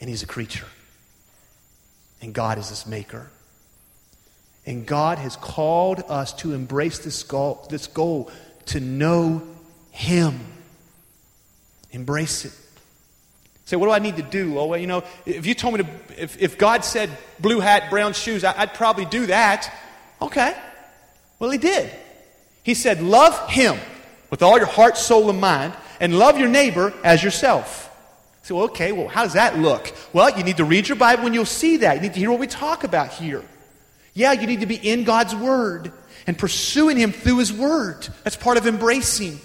And 0.00 0.08
he's 0.08 0.22
a 0.22 0.26
creature. 0.26 0.66
And 2.22 2.32
God 2.32 2.58
is 2.58 2.68
his 2.68 2.86
maker. 2.86 3.30
And 4.66 4.86
God 4.86 5.18
has 5.18 5.36
called 5.36 6.02
us 6.08 6.32
to 6.34 6.52
embrace 6.52 6.98
this 6.98 7.22
goal, 7.22 7.66
this 7.70 7.86
goal 7.86 8.30
to 8.66 8.80
know 8.80 9.42
him. 9.90 10.40
Embrace 11.90 12.44
it. 12.44 12.52
Say, 13.64 13.76
what 13.76 13.86
do 13.86 13.92
I 13.92 14.00
need 14.00 14.16
to 14.16 14.22
do? 14.22 14.58
Oh, 14.58 14.66
well, 14.66 14.78
you 14.78 14.86
know, 14.86 15.04
if 15.26 15.46
you 15.46 15.54
told 15.54 15.74
me 15.74 15.84
to, 15.84 16.22
if, 16.22 16.40
if 16.40 16.58
God 16.58 16.84
said 16.84 17.10
blue 17.38 17.60
hat, 17.60 17.88
brown 17.88 18.12
shoes, 18.12 18.42
I, 18.44 18.54
I'd 18.56 18.74
probably 18.74 19.04
do 19.04 19.26
that. 19.26 19.72
Okay. 20.20 20.56
Well, 21.38 21.50
he 21.50 21.58
did. 21.58 21.90
He 22.62 22.74
said, 22.74 23.02
love 23.02 23.48
him 23.48 23.78
with 24.28 24.42
all 24.42 24.58
your 24.58 24.66
heart, 24.66 24.96
soul, 24.96 25.30
and 25.30 25.40
mind, 25.40 25.72
and 26.00 26.18
love 26.18 26.38
your 26.38 26.48
neighbor 26.48 26.92
as 27.02 27.22
yourself. 27.22 27.89
So, 28.42 28.62
okay, 28.62 28.92
well, 28.92 29.08
how 29.08 29.24
does 29.24 29.34
that 29.34 29.58
look? 29.58 29.92
Well, 30.12 30.36
you 30.36 30.42
need 30.42 30.56
to 30.56 30.64
read 30.64 30.88
your 30.88 30.96
Bible 30.96 31.26
and 31.26 31.34
you'll 31.34 31.44
see 31.44 31.78
that. 31.78 31.96
You 31.96 32.02
need 32.02 32.14
to 32.14 32.18
hear 32.18 32.30
what 32.30 32.40
we 32.40 32.46
talk 32.46 32.84
about 32.84 33.12
here. 33.12 33.44
Yeah, 34.14 34.32
you 34.32 34.46
need 34.46 34.60
to 34.60 34.66
be 34.66 34.76
in 34.76 35.04
God's 35.04 35.34
Word 35.34 35.92
and 36.26 36.36
pursuing 36.36 36.96
Him 36.96 37.12
through 37.12 37.38
His 37.38 37.52
Word. 37.52 38.08
That's 38.24 38.36
part 38.36 38.56
of 38.56 38.66
embracing. 38.66 39.32
You 39.32 39.38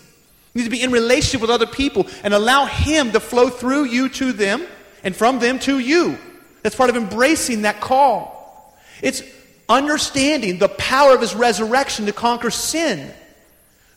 need 0.54 0.64
to 0.64 0.70
be 0.70 0.82
in 0.82 0.91
relationship 0.91 1.41
with 1.41 1.50
other 1.50 1.68
people 1.68 2.08
and 2.24 2.34
allow 2.34 2.66
Him 2.66 3.12
to 3.12 3.20
flow 3.20 3.50
through 3.50 3.86
you 3.86 4.10
to 4.10 4.32
them 4.32 4.66
and 5.04 5.16
from 5.16 5.39
them 5.39 5.60
to 5.60 5.78
you. 5.78 6.18
That's 6.64 6.76
part 6.76 6.89
of 6.89 6.96
embracing 6.96 7.62
that 7.62 7.80
call. 7.80 8.76
It's 9.02 9.22
understanding 9.70 10.58
the 10.58 10.70
power 10.70 11.14
of 11.14 11.22
his 11.22 11.36
resurrection 11.36 12.06
to 12.06 12.14
conquer 12.14 12.52
sin. 12.52 13.12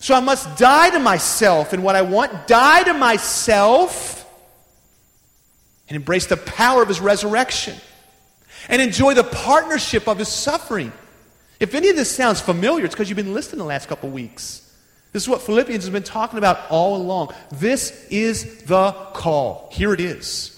So 0.01 0.15
I 0.15 0.21
must 0.21 0.59
die 0.59 0.91
to 0.91 0.99
myself 0.99 1.73
and 1.73 1.83
what 1.83 1.97
I 1.97 2.03
want, 2.03 2.47
die 2.47 2.85
to 2.85 2.95
myself, 2.95 4.28
and 5.89 5.97
embrace 5.97 6.27
the 6.27 6.37
power 6.37 6.83
of 6.83 6.89
his 6.89 7.01
resurrection 7.01 7.75
and 8.69 8.83
enjoy 8.83 9.15
the 9.15 9.25
partnership 9.25 10.09
of 10.09 10.19
his 10.19 10.29
suffering. 10.29 10.93
If 11.61 11.75
any 11.75 11.89
of 11.89 11.97
this 11.97 12.15
sounds 12.15 12.41
familiar, 12.41 12.85
it's 12.85 12.95
because 12.95 13.09
you've 13.09 13.17
been 13.17 13.35
listening 13.35 13.59
the 13.59 13.65
last 13.65 13.89
couple 13.89 14.11
weeks. 14.11 14.65
This 15.13 15.23
is 15.23 15.29
what 15.29 15.43
Philippians 15.43 15.85
has 15.85 15.93
been 15.93 16.03
talking 16.03 16.39
about 16.39 16.71
all 16.71 16.97
along. 16.97 17.33
This 17.51 18.07
is 18.11 18.63
the 18.65 18.93
call. 19.15 19.69
Here 19.73 19.95
it 19.95 20.01
is. 20.01 20.55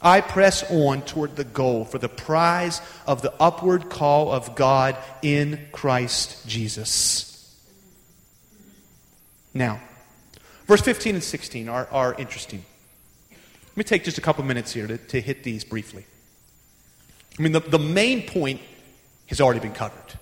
I 0.00 0.20
press 0.20 0.70
on 0.70 1.02
toward 1.02 1.34
the 1.34 1.44
goal 1.44 1.84
for 1.84 1.98
the 1.98 2.08
prize 2.08 2.80
of 3.06 3.20
the 3.20 3.34
upward 3.40 3.90
call 3.90 4.30
of 4.30 4.54
God 4.54 4.96
in 5.22 5.66
Christ 5.72 6.46
Jesus. 6.46 7.28
Now, 9.52 9.80
verse 10.66 10.82
15 10.82 11.16
and 11.16 11.24
16 11.24 11.68
are, 11.68 11.88
are 11.90 12.14
interesting. 12.14 12.64
Let 13.78 13.84
me 13.84 13.90
take 13.90 14.02
just 14.02 14.18
a 14.18 14.20
couple 14.20 14.42
minutes 14.42 14.72
here 14.72 14.88
to, 14.88 14.98
to 14.98 15.20
hit 15.20 15.44
these 15.44 15.62
briefly. 15.62 16.04
I 17.38 17.42
mean, 17.42 17.52
the, 17.52 17.60
the 17.60 17.78
main 17.78 18.26
point 18.26 18.60
has 19.26 19.40
already 19.40 19.60
been 19.60 19.72
covered. 19.72 20.18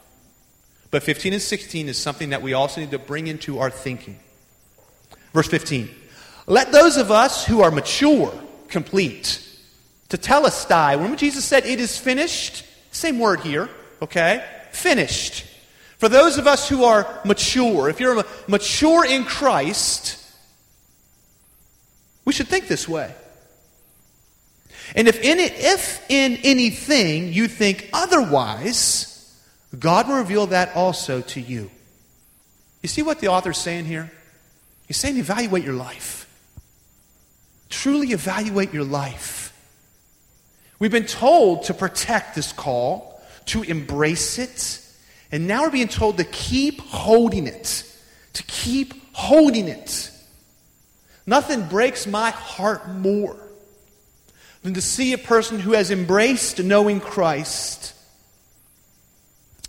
But 0.90 1.02
15 1.02 1.32
and 1.32 1.40
16 1.40 1.88
is 1.88 1.96
something 1.96 2.28
that 2.28 2.42
we 2.42 2.52
also 2.52 2.82
need 2.82 2.90
to 2.90 2.98
bring 2.98 3.28
into 3.28 3.58
our 3.58 3.70
thinking. 3.70 4.18
Verse 5.32 5.48
15 5.48 5.88
Let 6.46 6.70
those 6.70 6.98
of 6.98 7.10
us 7.10 7.46
who 7.46 7.62
are 7.62 7.70
mature 7.70 8.30
complete. 8.68 9.40
Tetelestai. 10.10 10.96
Remember 10.96 11.16
Jesus 11.16 11.46
said, 11.46 11.64
It 11.64 11.80
is 11.80 11.96
finished? 11.96 12.62
Same 12.90 13.18
word 13.18 13.40
here, 13.40 13.70
okay? 14.02 14.44
Finished. 14.70 15.46
For 15.96 16.10
those 16.10 16.36
of 16.36 16.46
us 16.46 16.68
who 16.68 16.84
are 16.84 17.22
mature, 17.24 17.88
if 17.88 18.00
you're 18.00 18.22
mature 18.48 19.06
in 19.06 19.24
Christ, 19.24 20.22
we 22.26 22.34
should 22.34 22.48
think 22.48 22.68
this 22.68 22.86
way. 22.86 23.14
And 24.94 25.08
if 25.08 25.20
in, 25.22 25.38
if 25.40 26.04
in 26.10 26.38
anything 26.44 27.32
you 27.32 27.48
think 27.48 27.88
otherwise, 27.92 29.12
God 29.78 30.08
will 30.08 30.18
reveal 30.18 30.46
that 30.48 30.74
also 30.76 31.20
to 31.22 31.40
you. 31.40 31.70
You 32.82 32.88
see 32.88 33.02
what 33.02 33.20
the 33.20 33.28
author's 33.28 33.58
saying 33.58 33.86
here? 33.86 34.12
He's 34.86 34.96
saying 34.96 35.16
evaluate 35.16 35.64
your 35.64 35.74
life. 35.74 36.22
Truly 37.68 38.12
evaluate 38.12 38.72
your 38.72 38.84
life. 38.84 39.52
We've 40.78 40.92
been 40.92 41.06
told 41.06 41.64
to 41.64 41.74
protect 41.74 42.34
this 42.34 42.52
call, 42.52 43.20
to 43.46 43.62
embrace 43.62 44.38
it, 44.38 44.82
and 45.32 45.48
now 45.48 45.62
we're 45.62 45.70
being 45.70 45.88
told 45.88 46.18
to 46.18 46.24
keep 46.24 46.80
holding 46.80 47.46
it. 47.46 47.82
To 48.34 48.42
keep 48.44 48.94
holding 49.12 49.68
it. 49.68 50.10
Nothing 51.26 51.66
breaks 51.66 52.06
my 52.06 52.30
heart 52.30 52.88
more 52.88 53.36
than 54.66 54.74
to 54.74 54.82
see 54.82 55.12
a 55.12 55.18
person 55.18 55.60
who 55.60 55.74
has 55.74 55.92
embraced 55.92 56.60
knowing 56.60 56.98
Christ 56.98 57.94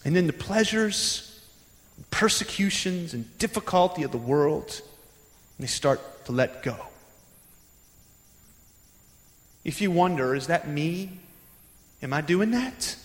and 0.04 0.16
then 0.16 0.26
the 0.26 0.34
pleasures, 0.34 1.40
persecutions, 2.10 3.14
and 3.14 3.38
difficulty 3.38 4.02
of 4.02 4.12
the 4.12 4.18
world, 4.18 4.82
they 5.60 5.68
start 5.68 6.26
to 6.26 6.32
let 6.32 6.64
go. 6.64 6.76
If 9.64 9.82
you 9.82 9.92
wonder, 9.92 10.34
is 10.34 10.48
that 10.48 10.68
me? 10.68 11.12
Am 12.02 12.12
I 12.12 12.22
doing 12.22 12.50
that? 12.50 12.96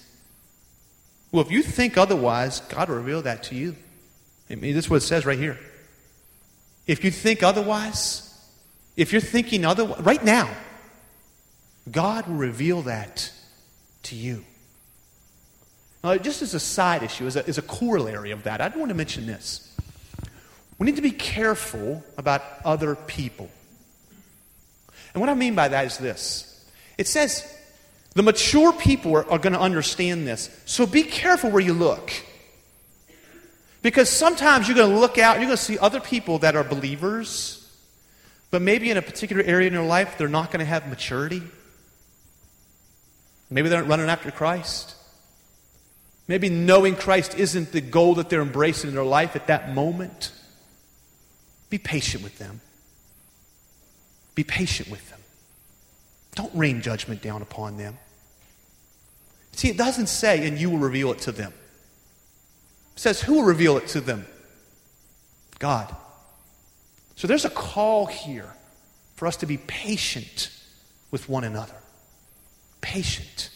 Well, 1.30 1.44
if 1.44 1.50
you 1.50 1.62
think 1.62 1.98
otherwise, 1.98 2.60
God 2.60 2.88
will 2.88 2.96
reveal 2.96 3.20
that 3.20 3.42
to 3.44 3.54
you. 3.54 3.76
I 4.48 4.54
mean, 4.54 4.72
this 4.72 4.86
is 4.86 4.90
what 4.90 4.96
it 4.96 5.00
says 5.02 5.26
right 5.26 5.38
here. 5.38 5.58
If 6.86 7.04
you 7.04 7.10
think 7.10 7.42
otherwise, 7.42 8.34
if 8.96 9.12
you're 9.12 9.20
thinking 9.20 9.66
otherwise, 9.66 10.00
right 10.00 10.24
now, 10.24 10.48
God 11.90 12.26
will 12.26 12.36
reveal 12.36 12.82
that 12.82 13.32
to 14.04 14.14
you. 14.14 14.44
Now, 16.04 16.16
just 16.16 16.42
as 16.42 16.54
a 16.54 16.60
side 16.60 17.02
issue, 17.02 17.26
as 17.26 17.36
a, 17.36 17.46
as 17.46 17.58
a 17.58 17.62
corollary 17.62 18.30
of 18.32 18.44
that, 18.44 18.60
I 18.60 18.68
want 18.68 18.88
to 18.88 18.94
mention 18.94 19.26
this. 19.26 19.68
We 20.78 20.86
need 20.86 20.96
to 20.96 21.02
be 21.02 21.12
careful 21.12 22.02
about 22.18 22.42
other 22.64 22.94
people. 22.94 23.48
And 25.14 25.20
what 25.20 25.30
I 25.30 25.34
mean 25.34 25.54
by 25.54 25.68
that 25.68 25.86
is 25.86 25.98
this 25.98 26.48
it 26.98 27.06
says 27.06 27.46
the 28.14 28.22
mature 28.22 28.72
people 28.72 29.16
are, 29.16 29.30
are 29.30 29.38
going 29.38 29.52
to 29.52 29.60
understand 29.60 30.26
this. 30.26 30.50
So 30.64 30.86
be 30.86 31.02
careful 31.02 31.50
where 31.50 31.62
you 31.62 31.72
look. 31.72 32.12
Because 33.80 34.08
sometimes 34.08 34.68
you're 34.68 34.76
going 34.76 34.92
to 34.92 34.98
look 34.98 35.18
out, 35.18 35.38
you're 35.38 35.46
going 35.46 35.56
to 35.56 35.62
see 35.62 35.78
other 35.78 36.00
people 36.00 36.38
that 36.40 36.54
are 36.54 36.62
believers, 36.62 37.68
but 38.50 38.62
maybe 38.62 38.90
in 38.90 38.96
a 38.96 39.02
particular 39.02 39.42
area 39.42 39.66
in 39.66 39.72
your 39.72 39.84
life, 39.84 40.16
they're 40.18 40.28
not 40.28 40.52
going 40.52 40.60
to 40.60 40.66
have 40.66 40.88
maturity. 40.88 41.42
Maybe 43.52 43.68
they're 43.68 43.80
not 43.80 43.88
running 43.88 44.08
after 44.08 44.30
Christ. 44.30 44.94
Maybe 46.26 46.48
knowing 46.48 46.96
Christ 46.96 47.36
isn't 47.38 47.72
the 47.72 47.80
goal 47.80 48.14
that 48.14 48.30
they're 48.30 48.42
embracing 48.42 48.88
in 48.88 48.94
their 48.94 49.04
life 49.04 49.36
at 49.36 49.48
that 49.48 49.74
moment. 49.74 50.32
Be 51.68 51.78
patient 51.78 52.22
with 52.22 52.38
them. 52.38 52.60
Be 54.34 54.44
patient 54.44 54.90
with 54.90 55.08
them. 55.10 55.20
Don't 56.34 56.54
rain 56.54 56.80
judgment 56.80 57.20
down 57.20 57.42
upon 57.42 57.76
them. 57.76 57.98
See, 59.52 59.68
it 59.68 59.76
doesn't 59.76 60.06
say, 60.06 60.46
and 60.46 60.58
you 60.58 60.70
will 60.70 60.78
reveal 60.78 61.12
it 61.12 61.18
to 61.20 61.32
them. 61.32 61.52
It 62.94 63.00
says, 63.00 63.20
who 63.20 63.34
will 63.34 63.44
reveal 63.44 63.76
it 63.76 63.88
to 63.88 64.00
them? 64.00 64.26
God. 65.58 65.94
So 67.16 67.26
there's 67.26 67.44
a 67.44 67.50
call 67.50 68.06
here 68.06 68.54
for 69.16 69.26
us 69.26 69.36
to 69.38 69.46
be 69.46 69.58
patient 69.58 70.50
with 71.10 71.28
one 71.28 71.44
another. 71.44 71.81
Patient. 72.92 73.48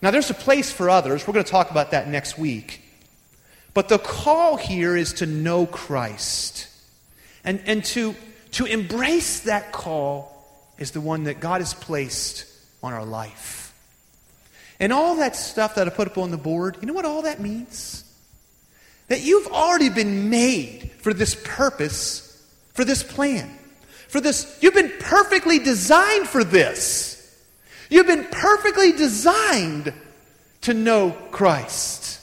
Now, 0.00 0.12
there's 0.12 0.30
a 0.30 0.34
place 0.34 0.70
for 0.70 0.88
others. 0.88 1.26
We're 1.26 1.32
going 1.32 1.44
to 1.44 1.50
talk 1.50 1.72
about 1.72 1.90
that 1.90 2.06
next 2.06 2.38
week. 2.38 2.80
But 3.74 3.88
the 3.88 3.98
call 3.98 4.56
here 4.56 4.96
is 4.96 5.14
to 5.14 5.26
know 5.26 5.66
Christ 5.66 6.68
and, 7.42 7.60
and 7.66 7.84
to, 7.86 8.14
to 8.52 8.66
embrace 8.66 9.40
that 9.40 9.72
call 9.72 10.30
is 10.78 10.92
the 10.92 11.00
one 11.00 11.24
that 11.24 11.40
God 11.40 11.60
has 11.60 11.74
placed 11.74 12.46
on 12.84 12.92
our 12.92 13.04
life. 13.04 13.74
And 14.78 14.92
all 14.92 15.16
that 15.16 15.34
stuff 15.34 15.74
that 15.74 15.88
I 15.88 15.90
put 15.90 16.06
up 16.06 16.16
on 16.16 16.30
the 16.30 16.36
board, 16.36 16.78
you 16.80 16.86
know 16.86 16.94
what 16.94 17.04
all 17.04 17.22
that 17.22 17.40
means? 17.40 18.04
That 19.08 19.22
you've 19.22 19.48
already 19.48 19.88
been 19.88 20.30
made 20.30 20.92
for 21.00 21.12
this 21.12 21.34
purpose, 21.42 22.40
for 22.74 22.84
this 22.84 23.02
plan. 23.02 23.58
For 24.06 24.20
this, 24.20 24.56
you've 24.60 24.74
been 24.74 24.92
perfectly 25.00 25.58
designed 25.58 26.28
for 26.28 26.44
this. 26.44 27.10
You've 27.94 28.08
been 28.08 28.24
perfectly 28.24 28.90
designed 28.90 29.92
to 30.62 30.74
know 30.74 31.12
Christ 31.30 32.20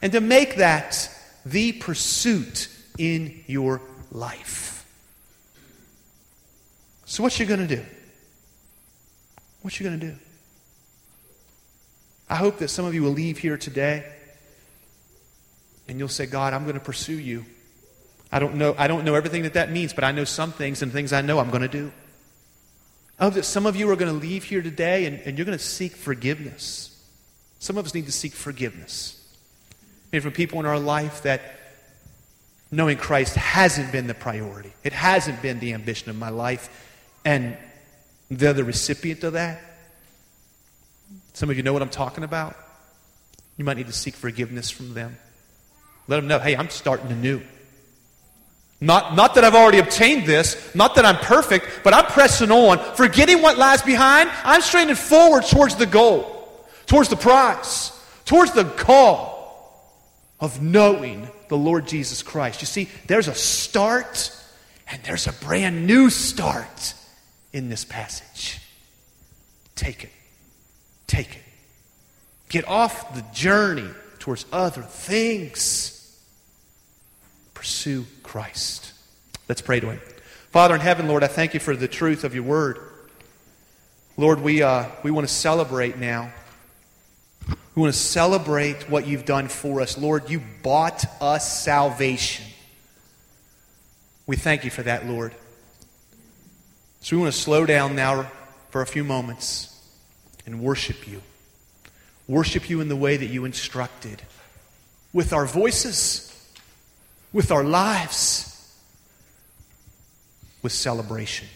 and 0.00 0.12
to 0.12 0.20
make 0.20 0.54
that 0.58 1.10
the 1.44 1.72
pursuit 1.72 2.68
in 2.96 3.42
your 3.48 3.80
life. 4.12 4.86
So, 7.06 7.24
what 7.24 7.40
you 7.40 7.46
going 7.46 7.66
to 7.66 7.76
do? 7.76 7.84
What 9.62 9.80
you 9.80 9.84
going 9.88 9.98
to 9.98 10.06
do? 10.12 10.14
I 12.30 12.36
hope 12.36 12.58
that 12.58 12.68
some 12.68 12.84
of 12.84 12.94
you 12.94 13.02
will 13.02 13.10
leave 13.10 13.38
here 13.38 13.56
today 13.56 14.06
and 15.88 15.98
you'll 15.98 16.06
say, 16.06 16.26
God, 16.26 16.54
I'm 16.54 16.62
going 16.62 16.74
to 16.78 16.80
pursue 16.80 17.18
you. 17.18 17.44
I 18.30 18.38
don't 18.38 18.54
know, 18.54 18.76
I 18.78 18.86
don't 18.86 19.04
know 19.04 19.16
everything 19.16 19.42
that 19.42 19.54
that 19.54 19.72
means, 19.72 19.92
but 19.92 20.04
I 20.04 20.12
know 20.12 20.22
some 20.22 20.52
things 20.52 20.82
and 20.82 20.92
things 20.92 21.12
I 21.12 21.20
know 21.20 21.40
I'm 21.40 21.50
going 21.50 21.62
to 21.62 21.68
do. 21.68 21.90
I 23.18 23.24
hope 23.24 23.34
that 23.34 23.44
some 23.44 23.66
of 23.66 23.74
you 23.74 23.90
are 23.90 23.96
going 23.96 24.12
to 24.12 24.26
leave 24.26 24.44
here 24.44 24.62
today 24.62 25.06
and, 25.06 25.20
and 25.20 25.36
you're 25.36 25.44
going 25.44 25.58
to 25.58 25.64
seek 25.64 25.96
forgiveness. 25.96 26.94
Some 27.58 27.76
of 27.76 27.84
us 27.84 27.94
need 27.94 28.06
to 28.06 28.12
seek 28.12 28.32
forgiveness. 28.32 29.14
Maybe 30.12 30.22
from 30.22 30.32
people 30.32 30.60
in 30.60 30.66
our 30.66 30.78
life 30.78 31.22
that 31.22 31.42
knowing 32.70 32.96
Christ 32.96 33.34
hasn't 33.34 33.90
been 33.90 34.06
the 34.06 34.14
priority. 34.14 34.72
It 34.84 34.92
hasn't 34.92 35.42
been 35.42 35.58
the 35.58 35.72
ambition 35.74 36.10
of 36.10 36.16
my 36.16 36.28
life 36.28 36.70
and 37.24 37.56
they're 38.30 38.52
the 38.52 38.64
recipient 38.64 39.24
of 39.24 39.32
that. 39.32 39.60
Some 41.32 41.50
of 41.50 41.56
you 41.56 41.62
know 41.62 41.72
what 41.72 41.82
I'm 41.82 41.88
talking 41.88 42.24
about. 42.24 42.56
You 43.56 43.64
might 43.64 43.76
need 43.76 43.86
to 43.86 43.92
seek 43.92 44.14
forgiveness 44.14 44.70
from 44.70 44.94
them. 44.94 45.16
Let 46.06 46.16
them 46.16 46.28
know, 46.28 46.38
hey, 46.38 46.56
I'm 46.56 46.70
starting 46.70 47.10
anew. 47.10 47.42
Not, 48.80 49.16
not 49.16 49.34
that 49.34 49.44
I've 49.44 49.56
already 49.56 49.78
obtained 49.78 50.26
this, 50.26 50.72
not 50.74 50.94
that 50.94 51.04
I'm 51.04 51.16
perfect, 51.16 51.80
but 51.82 51.92
I'm 51.94 52.06
pressing 52.06 52.52
on, 52.52 52.78
forgetting 52.94 53.42
what 53.42 53.58
lies 53.58 53.82
behind. 53.82 54.30
I'm 54.44 54.62
straining 54.62 54.94
forward 54.94 55.44
towards 55.44 55.74
the 55.74 55.86
goal, 55.86 56.60
towards 56.86 57.08
the 57.08 57.16
prize, 57.16 57.90
towards 58.24 58.52
the 58.52 58.64
call 58.64 59.36
of 60.38 60.62
knowing 60.62 61.28
the 61.48 61.56
Lord 61.56 61.88
Jesus 61.88 62.22
Christ. 62.22 62.60
You 62.60 62.66
see, 62.66 62.88
there's 63.06 63.26
a 63.26 63.34
start 63.34 64.32
and 64.86 65.02
there's 65.02 65.26
a 65.26 65.32
brand 65.32 65.86
new 65.86 66.08
start 66.08 66.94
in 67.52 67.68
this 67.68 67.84
passage. 67.84 68.60
Take 69.74 70.04
it. 70.04 70.10
Take 71.08 71.34
it. 71.34 71.42
Get 72.48 72.66
off 72.68 73.14
the 73.14 73.24
journey 73.34 73.88
towards 74.20 74.46
other 74.52 74.82
things. 74.82 75.97
Pursue 77.58 78.06
Christ. 78.22 78.92
Let's 79.48 79.60
pray 79.60 79.80
to 79.80 79.90
Him. 79.90 80.00
Father 80.52 80.76
in 80.76 80.80
heaven, 80.80 81.08
Lord, 81.08 81.24
I 81.24 81.26
thank 81.26 81.54
you 81.54 81.60
for 81.60 81.74
the 81.74 81.88
truth 81.88 82.22
of 82.22 82.32
your 82.32 82.44
word. 82.44 82.78
Lord, 84.16 84.40
we, 84.40 84.62
uh, 84.62 84.86
we 85.02 85.10
want 85.10 85.26
to 85.26 85.34
celebrate 85.34 85.98
now. 85.98 86.32
We 87.74 87.82
want 87.82 87.92
to 87.92 87.98
celebrate 87.98 88.88
what 88.88 89.08
you've 89.08 89.24
done 89.24 89.48
for 89.48 89.80
us. 89.80 89.98
Lord, 89.98 90.30
you 90.30 90.40
bought 90.62 91.04
us 91.20 91.64
salvation. 91.64 92.46
We 94.28 94.36
thank 94.36 94.62
you 94.62 94.70
for 94.70 94.84
that, 94.84 95.04
Lord. 95.08 95.34
So 97.00 97.16
we 97.16 97.22
want 97.22 97.34
to 97.34 97.40
slow 97.40 97.66
down 97.66 97.96
now 97.96 98.30
for 98.70 98.82
a 98.82 98.86
few 98.86 99.02
moments 99.02 99.76
and 100.46 100.60
worship 100.60 101.08
you. 101.08 101.22
Worship 102.28 102.70
you 102.70 102.80
in 102.80 102.86
the 102.86 102.94
way 102.94 103.16
that 103.16 103.26
you 103.26 103.44
instructed 103.44 104.22
with 105.12 105.32
our 105.32 105.44
voices 105.44 106.27
with 107.32 107.50
our 107.50 107.64
lives, 107.64 108.74
with 110.62 110.72
celebration. 110.72 111.48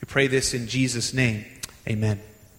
We 0.00 0.06
pray 0.06 0.26
this 0.26 0.54
in 0.54 0.68
Jesus' 0.68 1.12
name. 1.12 1.44
Amen. 1.88 2.20